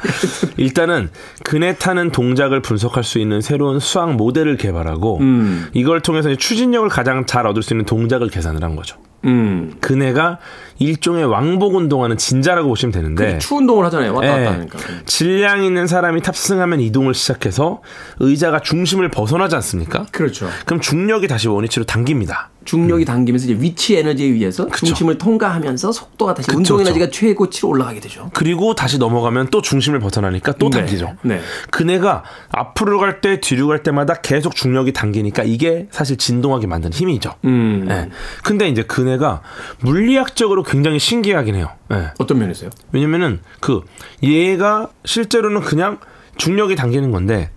그게 0.01 0.17
뭐. 0.47 0.55
일단은 0.57 1.11
그네 1.45 1.77
타는 1.77 2.11
동작을 2.13 2.63
분석할 2.63 3.05
수 3.05 3.19
있는 3.19 3.41
새로운 3.41 3.81
수학 3.81 4.15
모델을 4.15 4.57
개발하고 4.57 5.19
음. 5.19 5.69
이걸 5.73 6.01
통해서 6.01 6.35
추진력을 6.35 6.89
가장 6.89 7.27
잘 7.27 7.47
얻을 7.47 7.63
수 7.63 7.75
있는 7.75 7.85
동작을 7.85 8.29
계산을 8.29 8.63
한 8.63 8.77
거죠. 8.77 8.97
음. 9.25 9.75
그네가 9.81 10.39
일종의 10.79 11.25
왕복 11.25 11.75
운동하는 11.75 12.17
진자라고 12.17 12.69
보시면 12.69 12.93
되는데 12.93 13.39
추 13.39 13.57
운동을 13.57 13.85
하잖아요. 13.87 14.15
왔다 14.15 14.29
갔다 14.29 14.43
예, 14.43 14.47
하니까. 14.47 14.79
질량 15.07 15.65
있는 15.65 15.87
사람이 15.87 16.23
탑승하면 16.23 16.81
이동을 16.81 17.15
시작해서 17.15 17.83
의자가 18.21 18.61
중심을 18.61 19.11
벗어나지 19.11 19.57
않습니까? 19.57 20.07
그렇죠. 20.13 20.49
그럼 20.65 20.81
중력이 20.81 21.29
다시 21.29 21.49
원위치로 21.49 21.87
당깁니다. 21.87 22.51
중력이 22.67 23.07
당기면서 23.07 23.47
이제 23.47 23.57
위치 23.59 23.97
에너지에 23.97 24.27
의해서 24.27 24.65
음. 24.65 24.69
그쵸. 24.69 24.87
중심을 24.87 25.17
통과하면서 25.17 25.93
속도가 25.93 26.35
다시 26.35 26.49
그쵸, 26.49 26.59
운동 26.59 26.77
그쵸. 26.77 26.91
에너지가 26.91 27.11
최고치로 27.11 27.69
올라가게 27.71 28.01
되죠. 28.01 28.31
그리고 28.35 28.75
다시 28.75 28.99
넘어가면 28.99 29.49
또 29.49 29.63
중심을 29.63 29.99
벗어나니까 30.01 30.53
또 30.59 30.69
네, 30.69 30.79
당기죠. 30.79 31.17
네. 31.23 31.41
그네가 31.71 32.25
앞으로 32.51 32.99
갈 32.99 33.21
때 33.23 33.41
뒤로 33.41 33.69
갈 33.69 33.83
때마다 33.83 34.13
계속 34.15 34.55
중력이 34.55 34.93
당기니까 34.93 35.45
이게 35.45 35.87
사실 35.91 36.19
진동하게 36.19 36.67
만드는 36.67 36.93
힘이죠. 36.93 37.33
음. 37.45 37.87
예. 37.89 38.11
근데 38.43 38.69
이제 38.69 38.83
그네가 38.83 39.41
물리학적으로 39.81 40.63
굉장히 40.65 40.99
신기하긴 40.99 41.55
해요. 41.55 41.71
예. 41.93 42.11
어떤 42.19 42.39
면에서요? 42.39 42.69
왜냐면은 42.93 43.41
그 43.61 43.81
얘가 44.23 44.89
실제로는 45.07 45.63
그냥 45.63 45.99
중력이 46.37 46.77
당기는 46.77 47.11
건데 47.11 47.49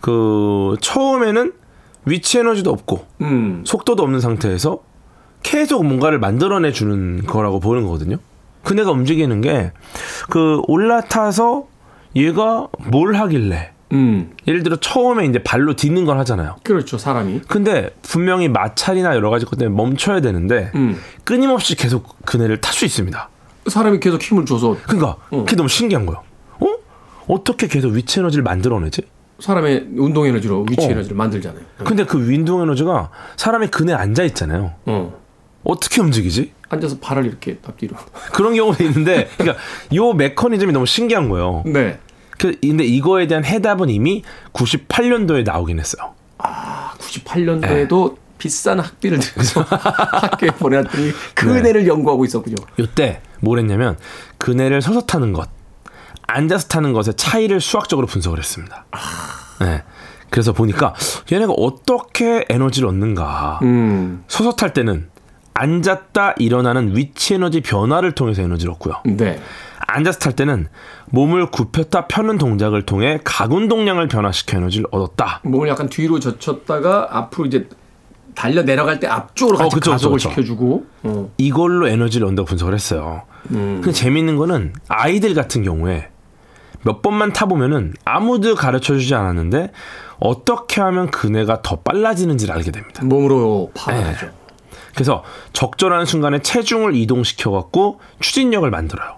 그 0.00 0.76
처음에는 0.80 1.52
위치 2.10 2.38
에너지도 2.38 2.70
없고 2.70 3.06
음. 3.22 3.62
속도도 3.66 4.02
없는 4.02 4.20
상태에서 4.20 4.80
계속 5.42 5.84
뭔가를 5.86 6.18
만들어내 6.18 6.72
주는 6.72 7.24
거라고 7.24 7.60
보는 7.60 7.84
거거든요. 7.84 8.16
그네가 8.64 8.90
움직이는 8.90 9.40
게 9.40 9.72
그 10.28 10.60
올라타서 10.68 11.66
얘가 12.16 12.68
뭘 12.90 13.14
하길래 13.14 13.72
음. 13.92 14.30
예를 14.46 14.62
들어 14.62 14.76
처음에 14.76 15.26
이제 15.26 15.42
발로 15.42 15.74
딛는 15.74 16.04
걸 16.04 16.18
하잖아요. 16.18 16.56
그렇죠. 16.62 16.98
사람이. 16.98 17.40
근데 17.48 17.90
분명히 18.02 18.48
마찰이나 18.48 19.14
여러 19.16 19.30
가지 19.30 19.46
것 19.46 19.58
때문에 19.58 19.76
멈춰야 19.76 20.20
되는데 20.20 20.70
음. 20.74 20.96
끊임없이 21.24 21.74
계속 21.76 22.16
그네를 22.24 22.60
탈 22.60 22.72
수 22.72 22.84
있습니다. 22.84 23.28
사람이 23.66 24.00
계속 24.00 24.22
힘을 24.22 24.44
줘서 24.46 24.76
그러니까 24.84 25.16
어. 25.30 25.44
그게 25.44 25.56
너무 25.56 25.68
신기한 25.68 26.06
거예요. 26.06 26.22
어? 26.60 26.66
어떻게 27.28 27.66
계속 27.66 27.90
위치 27.92 28.20
에너지를 28.20 28.42
만들어내지? 28.44 29.02
사람의 29.40 29.88
운동 29.96 30.26
에너지로 30.26 30.66
위치 30.70 30.86
어. 30.86 30.90
에너지를 30.90 31.16
만들잖아요. 31.16 31.62
근데 31.84 32.04
그 32.04 32.28
윈동 32.28 32.62
에너지가 32.62 33.10
사람이 33.36 33.68
그네 33.68 33.92
앉아 33.92 34.24
있잖아요. 34.24 34.74
어. 34.86 35.18
어떻게 35.64 36.00
움직이지? 36.00 36.52
앉아서 36.68 36.98
발을 37.00 37.26
이렇게 37.26 37.58
앞뒤로. 37.66 37.96
그런 38.32 38.54
경우도 38.54 38.82
있는데, 38.84 39.28
그러니까 39.36 39.60
요 39.94 40.12
메커니즘이 40.12 40.72
너무 40.72 40.86
신기한 40.86 41.28
거예요. 41.28 41.62
네. 41.66 41.98
그- 42.38 42.56
근데 42.60 42.84
이거에 42.84 43.26
대한 43.26 43.44
해답은 43.44 43.90
이미 43.90 44.22
98년도에 44.52 45.44
나오긴 45.44 45.78
했어요. 45.78 46.14
아, 46.38 46.92
98년도에도 46.98 48.16
비싼 48.38 48.80
학비를 48.80 49.18
들여서 49.18 49.60
학교에 49.68 50.50
보내놨더니 50.50 51.12
그 51.34 51.46
네. 51.46 51.86
연구하고 51.86 52.24
있었군요. 52.24 52.56
요때 52.78 53.20
뭘 53.40 53.58
했냐면 53.58 53.98
그네를 54.38 54.80
서서 54.80 55.02
타는 55.02 55.34
것, 55.34 55.50
앉아서 56.30 56.68
타는 56.68 56.92
것의 56.92 57.14
차이를 57.16 57.60
수학적으로 57.60 58.06
분석을 58.06 58.38
했습니다. 58.38 58.84
네. 59.60 59.82
그래서 60.30 60.52
보니까 60.52 60.94
얘네가 61.30 61.52
어떻게 61.52 62.44
에너지를 62.48 62.88
얻는가. 62.88 63.58
음. 63.62 64.22
서서 64.28 64.52
탈 64.52 64.72
때는 64.72 65.08
앉았다 65.54 66.34
일어나는 66.38 66.96
위치 66.96 67.34
에너지 67.34 67.60
변화를 67.60 68.12
통해서 68.12 68.42
에너지를 68.42 68.72
얻고요. 68.74 68.94
네. 69.04 69.40
앉아서 69.88 70.20
탈 70.20 70.34
때는 70.34 70.68
몸을 71.06 71.50
굽혔다 71.50 72.06
펴는 72.06 72.38
동작을 72.38 72.86
통해 72.86 73.18
가운동량을 73.24 74.06
변화시켜 74.06 74.58
에너지를 74.58 74.86
얻었다. 74.92 75.40
몸을 75.42 75.68
약간 75.68 75.88
뒤로 75.88 76.20
젖혔다가 76.20 77.08
앞으로 77.10 77.46
이제 77.46 77.68
달려 78.36 78.62
내려갈 78.62 79.00
때 79.00 79.08
앞쪽으로 79.08 79.58
같이 79.58 79.66
어, 79.66 79.70
그쵸, 79.74 79.90
가속을 79.90 80.16
그쵸, 80.16 80.28
그쵸. 80.28 80.40
시켜주고. 80.40 80.86
어. 81.02 81.30
이걸로 81.36 81.88
에너지를 81.88 82.26
얻는다고 82.26 82.46
분석을 82.46 82.72
했어요. 82.72 83.22
음. 83.50 83.80
근데 83.82 83.90
재밌는 83.92 84.36
거는 84.36 84.74
아이들 84.86 85.34
같은 85.34 85.64
경우에 85.64 86.09
몇 86.82 87.02
번만 87.02 87.32
타보면은 87.32 87.94
아무도 88.04 88.54
가르쳐 88.54 88.94
주지 88.94 89.14
않았는데 89.14 89.72
어떻게 90.18 90.80
하면 90.80 91.10
그네가 91.10 91.62
더 91.62 91.76
빨라지는지를 91.76 92.54
알게 92.54 92.70
됩니다. 92.70 93.04
몸으로 93.04 93.70
파악하죠. 93.74 94.26
네. 94.26 94.32
그래서 94.94 95.22
적절한 95.52 96.06
순간에 96.06 96.40
체중을 96.40 96.94
이동시켜 96.96 97.50
갖고 97.50 98.00
추진력을 98.18 98.68
만들어요. 98.70 99.16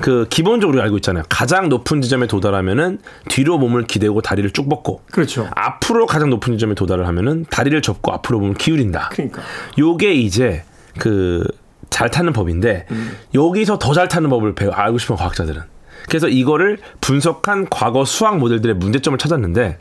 그 0.00 0.26
기본적으로 0.30 0.80
알고 0.80 0.96
있잖아요. 0.98 1.24
가장 1.28 1.68
높은 1.68 2.00
지점에 2.00 2.28
도달하면은 2.28 3.00
뒤로 3.28 3.58
몸을 3.58 3.84
기대고 3.84 4.20
다리를 4.22 4.48
쭉 4.52 4.68
뻗고 4.68 5.02
그렇죠. 5.10 5.50
앞으로 5.56 6.06
가장 6.06 6.30
높은 6.30 6.52
지점에 6.54 6.74
도달을 6.74 7.06
하면은 7.08 7.44
다리를 7.50 7.82
접고 7.82 8.12
앞으로 8.12 8.38
몸을 8.38 8.54
기울인다. 8.54 9.08
그러니까. 9.12 9.42
요게 9.78 10.12
이제 10.12 10.64
그 10.98 11.44
잘 11.90 12.10
타는 12.10 12.32
법인데 12.32 12.86
여기서 13.34 13.78
더 13.78 13.92
잘 13.92 14.08
타는 14.08 14.30
법을 14.30 14.54
배워 14.54 14.72
알고 14.72 14.98
싶은 14.98 15.16
과학자들은 15.16 15.62
그래서 16.08 16.28
이거를 16.28 16.78
분석한 17.00 17.68
과거 17.70 18.04
수학 18.04 18.38
모델들의 18.38 18.76
문제점을 18.76 19.18
찾았는데 19.18 19.78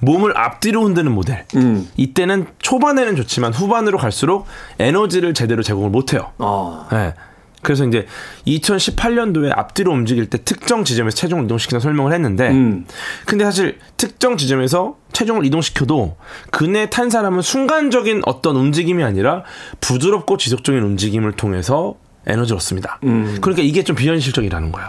몸을 0.00 0.36
앞뒤로 0.36 0.84
흔드는 0.84 1.12
모델 1.12 1.44
음. 1.56 1.88
이때는 1.96 2.46
초반에는 2.58 3.16
좋지만 3.16 3.52
후반으로 3.52 3.98
갈수록 3.98 4.46
에너지를 4.78 5.34
제대로 5.34 5.62
제공을 5.62 5.90
못 5.90 6.12
해요. 6.12 6.32
아. 6.38 6.88
예. 6.92 7.14
그래서 7.62 7.84
이제 7.84 8.06
2018년도에 8.46 9.50
앞뒤로 9.56 9.90
움직일 9.90 10.30
때 10.30 10.38
특정 10.44 10.84
지점에서 10.84 11.16
체중을 11.16 11.46
이동시키는 11.46 11.80
설명을 11.80 12.12
했는데 12.12 12.48
음. 12.50 12.86
근데 13.24 13.44
사실 13.44 13.78
특정 13.96 14.36
지점에서 14.36 14.96
체중을 15.12 15.44
이동시켜도 15.46 16.16
그네 16.52 16.90
탄 16.90 17.10
사람은 17.10 17.42
순간적인 17.42 18.22
어떤 18.24 18.54
움직임이 18.54 19.02
아니라 19.02 19.42
부드럽고 19.80 20.36
지속적인 20.36 20.80
움직임을 20.80 21.32
통해서 21.32 21.96
에너지를 22.26 22.56
얻습니다. 22.56 23.00
음. 23.04 23.38
그러니까 23.40 23.62
이게 23.62 23.82
좀 23.82 23.96
비현실적이라는 23.96 24.70
거예요. 24.70 24.88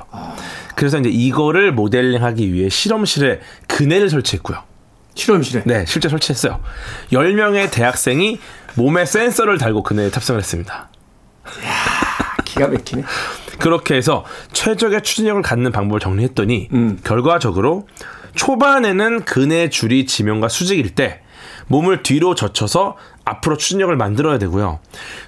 그래서 0.78 1.00
이제 1.00 1.10
이거를 1.10 1.72
모델링하기 1.72 2.54
위해 2.54 2.70
실험실에 2.70 3.40
그네를 3.68 4.12
설치했고요. 4.12 4.60
실험실에. 5.16 5.64
네, 5.66 5.86
실제 5.88 6.08
설치했어요. 6.08 6.60
10명의 7.12 7.72
대학생이 7.72 8.40
몸에 8.76 9.06
센서를 9.06 9.58
달고 9.58 9.82
그네에 9.82 10.12
탑승을 10.12 10.40
했습니다. 10.40 10.90
기가 12.46 12.68
막히네. 12.68 13.04
그렇게 13.58 13.96
해서 13.96 14.24
최적의 14.54 15.02
추진력을 15.02 15.42
갖는 15.42 15.72
방법을 15.72 16.00
정리했더니 16.00 16.70
음. 16.74 17.00
결과적으로 17.04 17.88
초반에는 18.36 19.26
그네 19.26 19.70
줄이 19.70 20.06
지면과 20.06 20.48
수직일 20.48 20.94
때 20.94 21.22
몸을 21.70 22.04
뒤로 22.04 22.36
젖혀서 22.36 22.98
앞으로 23.28 23.58
추진력을 23.58 23.96
만들어야 23.98 24.38
되고요. 24.38 24.80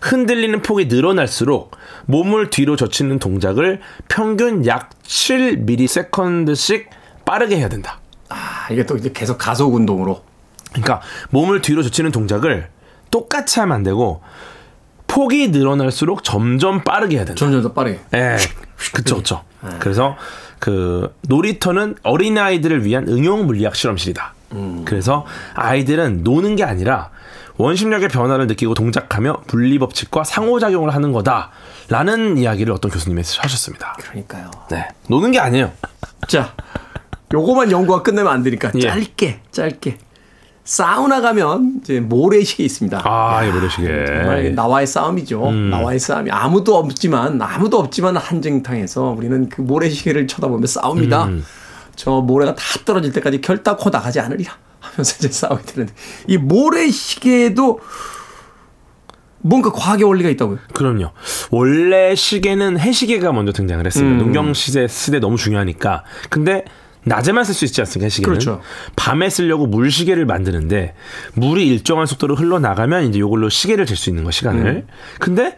흔들리는 0.01 0.61
폭이 0.61 0.85
늘어날수록 0.85 1.71
몸을 2.05 2.49
뒤로 2.49 2.75
젖히는 2.75 3.19
동작을 3.19 3.81
평균 4.07 4.65
약 4.65 4.89
7ms씩 5.03 6.85
빠르게 7.25 7.57
해야 7.57 7.67
된다. 7.67 7.99
아, 8.29 8.67
이게 8.71 8.85
또 8.85 8.95
이제 8.95 9.11
계속 9.13 9.37
가속 9.37 9.73
운동으로. 9.73 10.23
그러니까 10.71 11.01
몸을 11.31 11.61
뒤로 11.61 11.83
젖히는 11.83 12.11
동작을 12.11 12.69
똑같이 13.11 13.59
하면 13.59 13.75
안 13.75 13.83
되고 13.83 14.21
폭이 15.07 15.49
늘어날수록 15.49 16.23
점점 16.23 16.83
빠르게 16.83 17.17
해야 17.17 17.25
된다. 17.25 17.37
점점 17.37 17.61
더 17.63 17.73
빠르게. 17.73 17.99
예, 18.13 18.37
그쵸, 18.93 19.17
그쵸. 19.17 19.43
그래서 19.79 20.15
그 20.59 21.13
놀이터는 21.27 21.95
어린아이들을 22.03 22.85
위한 22.85 23.07
응용 23.07 23.45
물리학 23.45 23.75
실험실이다. 23.75 24.35
그래서 24.85 25.25
아이들은 25.55 26.23
노는 26.23 26.55
게 26.55 26.63
아니라 26.63 27.09
원심력의 27.59 28.07
변화를 28.07 28.47
느끼고 28.47 28.73
동작하며 28.73 29.43
물리 29.51 29.77
법칙과 29.79 30.23
상호작용을 30.23 30.95
하는 30.95 31.11
거다라는 31.11 32.37
이야기를 32.37 32.73
어떤 32.73 32.89
교수님이 32.89 33.21
하셨습니다. 33.37 33.97
그러니까요. 33.99 34.49
네, 34.71 34.87
노는 35.09 35.31
게 35.31 35.39
아니에요. 35.39 35.69
자, 36.29 36.53
요거만 37.33 37.69
연구가 37.69 38.01
끝내면 38.01 38.31
안 38.31 38.43
되니까 38.43 38.71
예. 38.75 38.79
짧게, 38.79 39.41
짧게. 39.51 39.97
사우나 40.63 41.19
가면 41.19 41.81
이제 41.81 41.99
모래시계 41.99 42.63
있습니다. 42.63 43.01
아, 43.03 43.43
이 43.43 43.51
모래시계. 43.51 44.05
정말 44.05 44.55
나와의 44.55 44.87
싸움이죠. 44.87 45.49
음. 45.49 45.69
나와의 45.69 45.99
싸움이 45.99 46.31
아무도 46.31 46.77
없지만 46.77 47.41
아무도 47.41 47.79
없지만 47.79 48.15
한정탕에서 48.15 49.15
우리는 49.17 49.49
그 49.49 49.61
모래시계를 49.61 50.27
쳐다보며 50.27 50.65
싸웁니다. 50.65 51.25
음. 51.25 51.43
저 51.97 52.21
모래가 52.21 52.55
다 52.55 52.63
떨어질 52.85 53.11
때까지 53.11 53.41
결단코 53.41 53.89
나가지 53.89 54.21
않으리라 54.21 54.53
하면서 54.79 55.15
이제 55.17 55.29
싸우게 55.29 55.63
되는데 55.63 55.93
이 56.27 56.37
모래시계도 56.37 57.79
뭔가 59.41 59.71
과학의 59.71 60.03
원리가 60.05 60.29
있다고요. 60.29 60.57
그럼요. 60.73 61.11
원래 61.51 62.13
시계는 62.15 62.77
해시계가 62.79 63.31
먼저 63.31 63.51
등장을 63.53 63.85
했습니다. 63.85 64.15
음. 64.15 64.19
농경 64.19 64.53
시대 64.53 64.87
시대 64.87 65.19
너무 65.19 65.37
중요하니까. 65.37 66.03
근데 66.29 66.65
낮에만 67.05 67.45
쓸 67.45 67.53
수 67.53 67.63
있지 67.63 67.79
않습니까? 67.81 68.05
해시계는. 68.07 68.29
그렇죠. 68.37 68.61
밤에 68.97 69.29
쓰려고 69.29 69.65
물시계를 69.67 70.25
만드는데 70.25 70.93
물이 71.35 71.65
일정한 71.67 72.05
속도로 72.05 72.35
흘러나가면 72.35 73.05
이제 73.05 73.19
이걸로 73.19 73.47
시계를 73.47 73.85
잴 73.85 73.95
수 73.95 74.09
있는 74.09 74.25
거 74.25 74.31
시간을. 74.31 74.65
음. 74.67 74.87
근데 75.19 75.57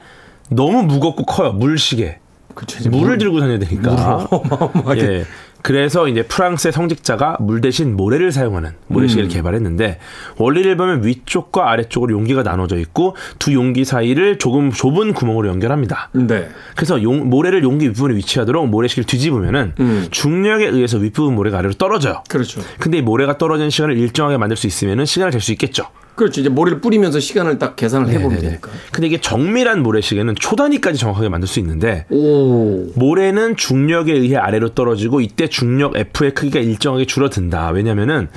너무 0.51 0.83
무겁고 0.83 1.25
커요. 1.25 1.51
물시계. 1.53 2.19
그쵸, 2.53 2.87
물을 2.89 3.07
물- 3.11 3.17
들고 3.17 3.39
다녀야 3.39 3.57
되니까. 3.59 4.27
어마어마하게. 4.29 5.01
예. 5.01 5.25
그래서 5.63 6.07
이제 6.07 6.23
프랑스의 6.23 6.71
성직자가 6.73 7.37
물 7.39 7.61
대신 7.61 7.95
모래를 7.95 8.31
사용하는 8.31 8.71
모래시계를 8.87 9.29
음. 9.29 9.33
개발했는데 9.33 9.99
원리를 10.37 10.75
보면 10.77 11.05
위쪽과 11.05 11.69
아래쪽으로 11.71 12.13
용기가 12.13 12.43
나눠져 12.43 12.77
있고 12.79 13.15
두 13.39 13.53
용기 13.53 13.85
사이를 13.85 14.37
조금 14.39 14.71
좁은 14.71 15.13
구멍으로 15.13 15.47
연결합니다. 15.49 16.09
네. 16.13 16.49
그래서 16.75 17.01
용- 17.03 17.29
모래를 17.29 17.63
용기 17.63 17.87
윗부분에 17.89 18.15
위치하도록 18.15 18.67
모래시계를 18.69 19.05
뒤집으면은 19.05 19.73
음. 19.79 20.07
중력에 20.11 20.67
의해서 20.67 20.97
윗부분 20.97 21.35
모래가 21.35 21.59
아래로 21.59 21.73
떨어져요. 21.75 22.23
그렇죠. 22.27 22.61
근데 22.79 22.97
이 22.97 23.01
모래가 23.01 23.37
떨어지는 23.37 23.69
시간을 23.69 23.97
일정하게 23.97 24.37
만들 24.37 24.57
수 24.57 24.67
있으면은 24.67 25.05
시간을 25.05 25.31
잴 25.31 25.41
수 25.41 25.51
있겠죠. 25.53 25.85
그렇죠. 26.21 26.39
이제 26.39 26.49
모래를 26.49 26.81
뿌리면서 26.81 27.19
시간을 27.19 27.57
딱 27.57 27.75
계산을 27.75 28.09
해보면 28.09 28.29
네네네. 28.29 28.41
되니까. 28.41 28.69
근데 28.91 29.07
이게 29.07 29.19
정밀한 29.19 29.81
모래시계는 29.81 30.35
초 30.35 30.55
단위까지 30.55 30.99
정확하게 30.99 31.29
만들 31.29 31.47
수 31.47 31.59
있는데 31.59 32.05
오. 32.11 32.91
모래는 32.93 33.55
중력에 33.55 34.13
의해 34.13 34.35
아래로 34.35 34.75
떨어지고 34.75 35.21
이때 35.21 35.47
중력 35.47 35.97
F의 35.97 36.35
크기가 36.35 36.59
일정하게 36.59 37.05
줄어든다. 37.05 37.71
왜냐면은 37.71 38.27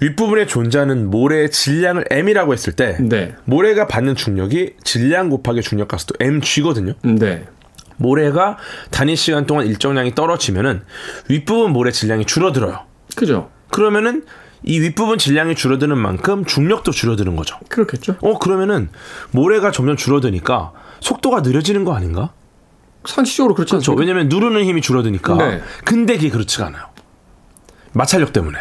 윗부분에 0.00 0.46
존재하는 0.46 1.10
모래의 1.10 1.50
질량을 1.50 2.04
M이라고 2.10 2.52
했을 2.52 2.74
때 2.74 2.98
네. 3.00 3.34
모래가 3.46 3.86
받는 3.86 4.14
중력이 4.14 4.74
질량 4.84 5.30
곱하기 5.30 5.62
중력 5.62 5.88
가수도 5.88 6.14
mg거든요. 6.20 6.92
네. 7.02 7.44
모래가 7.96 8.58
단위 8.90 9.16
시간 9.16 9.46
동안 9.46 9.66
일정량이 9.66 10.14
떨어지면은 10.14 10.82
윗부분 11.30 11.72
모래 11.72 11.92
질량이 11.92 12.26
줄어들어요. 12.26 12.80
그죠. 13.16 13.48
그러면은 13.70 14.24
이 14.64 14.80
윗부분 14.80 15.18
질량이 15.18 15.54
줄어드는 15.54 15.96
만큼 15.98 16.44
중력도 16.44 16.92
줄어드는 16.92 17.36
거죠. 17.36 17.58
그렇겠죠. 17.68 18.16
어 18.20 18.38
그러면은 18.38 18.90
모래가 19.30 19.70
점점 19.70 19.96
줄어드니까 19.96 20.72
속도가 21.00 21.40
느려지는 21.40 21.84
거 21.84 21.94
아닌가? 21.94 22.32
상식적으로 23.04 23.54
그렇지 23.54 23.70
그렇죠. 23.70 23.92
않습니까? 23.92 24.00
왜냐면 24.00 24.28
누르는 24.28 24.64
힘이 24.64 24.80
줄어드니까. 24.80 25.34
네. 25.36 25.62
근데 25.84 26.14
그게 26.14 26.30
그렇지가 26.30 26.66
않아요. 26.66 26.84
마찰력 27.92 28.32
때문에. 28.32 28.58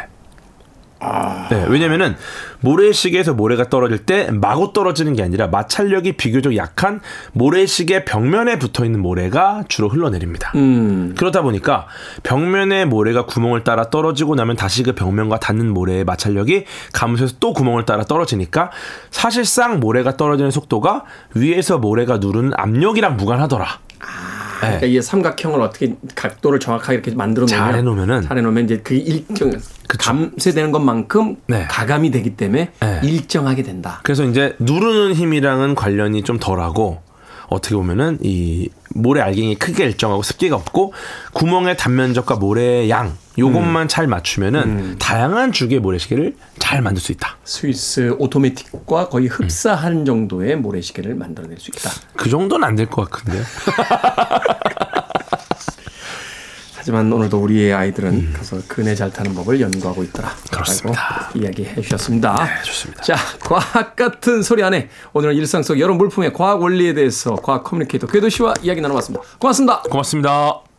네, 1.49 1.66
왜냐면은 1.68 2.16
모래시계에서 2.60 3.34
모래가 3.34 3.70
떨어질 3.70 3.97
때 3.99 4.30
마구 4.32 4.72
떨어지는 4.72 5.14
게 5.14 5.24
아니라 5.24 5.47
마찰력이 5.47 6.14
비교적 6.14 6.56
약한 6.56 7.02
모래시계 7.34 8.06
벽면에 8.06 8.60
붙어 8.60 8.86
있는 8.86 9.02
모래가 9.02 9.64
주로 9.68 9.89
흘러내립니다. 9.89 10.52
음. 10.56 11.16
그러다 11.18 11.41
보니까 11.41 11.88
벽면에 12.24 12.86
모래가 12.86 13.26
구멍을 13.26 13.64
따라 13.64 13.89
떨어지고 13.89 14.36
나면 14.36 14.56
다시 14.56 14.84
그 14.84 14.93
벽면과 14.93 15.39
닿는 15.39 15.74
모래의 15.74 16.04
마찰력이 16.04 16.66
감소해서 16.93 17.36
또 17.39 17.54
구멍을 17.54 17.86
따라 17.86 18.04
떨어지니까 18.04 18.70
사실상 19.10 19.80
모래가 19.80 20.18
떨어지는 20.18 20.52
속도가 20.52 21.06
위에서 21.34 21.80
모래가 21.80 22.18
누르는 22.18 22.52
압력이랑 22.56 23.18
무관하더라. 23.18 23.80
그러니까 24.68 24.88
이 24.88 25.01
삼각형을 25.01 25.62
어떻게 25.62 25.95
각도를 26.16 26.59
정확하게 26.59 26.93
이렇게 26.95 27.12
만들어 27.12 27.45
놓으면 27.45 27.59
잘 27.59 27.76
해놓으면은 27.76 28.22
잘 28.22 28.38
해놓으면 28.38 28.66
이제 28.66 28.80
그 28.84 28.93
일정 28.93 29.51
그쵸. 29.51 29.62
감쇄되는 29.99 30.72
것만큼 30.72 31.38
네. 31.47 31.66
가감이 31.70 32.12
되기 32.12 32.36
때문에 32.36 32.70
네. 32.80 33.01
일정하게 33.03 33.64
된다. 33.64 33.99
그래서 34.03 34.24
이제 34.24 34.55
누르는 34.59 35.14
힘이랑은 35.16 35.76
관련이 35.76 36.24
좀 36.24 36.39
덜하고 36.39 37.01
어떻게 37.52 37.76
보면은 37.76 38.18
이 38.24 38.70
모래 38.95 39.22
알갱이 39.22 39.56
크기가 39.56 39.84
일정하고 39.84 40.24
습기가 40.24 40.56
없고 40.56 40.93
구멍의 41.34 41.76
단면적과 41.78 42.36
모래의 42.38 42.89
양 42.89 43.18
요것만 43.38 43.88
잘 43.88 44.08
맞추면은 44.08 44.97
다양한 44.99 45.52
주기의 45.52 45.80
모래시계를 45.82 46.36
잘 46.60 46.82
만들 46.82 47.02
수 47.02 47.12
있다. 47.12 47.38
스위스 47.43 48.16
오토매틱과 48.20 49.10
거의 49.10 49.28
흡사한 49.28 50.06
정도의 50.06 50.56
모래시계를 50.58 51.14
만들어낼 51.16 51.58
수 51.60 51.72
있다. 51.72 51.91
그 52.16 52.30
정도는 52.30 52.66
안 52.68 52.76
될 52.76 52.88
것 52.89 53.10
같은데요. 53.10 53.43
하지만 56.82 57.13
오늘도 57.13 57.38
우리의 57.38 57.73
아이들은 57.75 58.34
가서 58.34 58.57
그네 58.67 58.95
잘 58.95 59.11
타는 59.13 59.36
법을 59.36 59.61
연구하고 59.61 60.01
있더라. 60.05 60.29
음. 60.29 60.49
그렇습니다. 60.49 61.29
이야기해 61.36 61.79
주셨습니다. 61.79 62.43
네, 62.43 62.63
좋습니다. 62.63 63.03
자, 63.03 63.15
과학 63.39 63.95
같은 63.95 64.41
소리 64.41 64.63
안에 64.63 64.89
오늘은 65.13 65.36
일상 65.36 65.61
속 65.61 65.79
여러 65.79 65.93
물품의 65.93 66.34
과학 66.34 66.59
원리에 66.59 66.95
대해서 66.95 67.36
과학 67.36 67.63
커뮤니케이터 67.65 68.07
궤도 68.07 68.29
씨와 68.29 68.55
이야기 68.63 68.82
나눠봤습니다. 68.82 69.23
고맙습니다. 69.38 69.82
고맙습니다. 69.84 70.70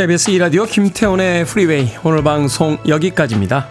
KBS 0.00 0.30
2라디오 0.30 0.66
김태훈의 0.66 1.44
프리웨이 1.44 1.90
오늘 2.02 2.24
방송 2.24 2.78
여기까지입니다. 2.88 3.68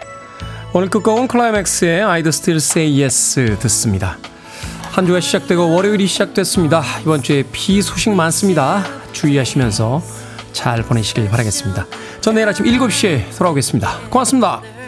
오늘 0.72 0.88
끝곡은 0.88 1.26
Klymaxx의 1.26 2.02
I'd 2.04 2.28
Still 2.28 2.58
Say 2.58 3.02
Yes 3.02 3.56
듣습니다. 3.58 4.16
한 4.92 5.06
주가 5.06 5.18
시작되고 5.18 5.74
월요일이 5.74 6.06
시작됐습니다. 6.06 6.84
이번 7.00 7.24
주에 7.24 7.42
비 7.50 7.82
소식 7.82 8.10
많습니다. 8.10 8.84
주의하시면서 9.10 10.00
잘 10.52 10.84
보내시길 10.84 11.28
바라겠습니다. 11.28 11.88
전 12.20 12.36
내일 12.36 12.46
아침 12.46 12.64
7시에 12.64 13.36
돌아오겠습니다. 13.36 13.98
고맙습니다. 14.08 14.79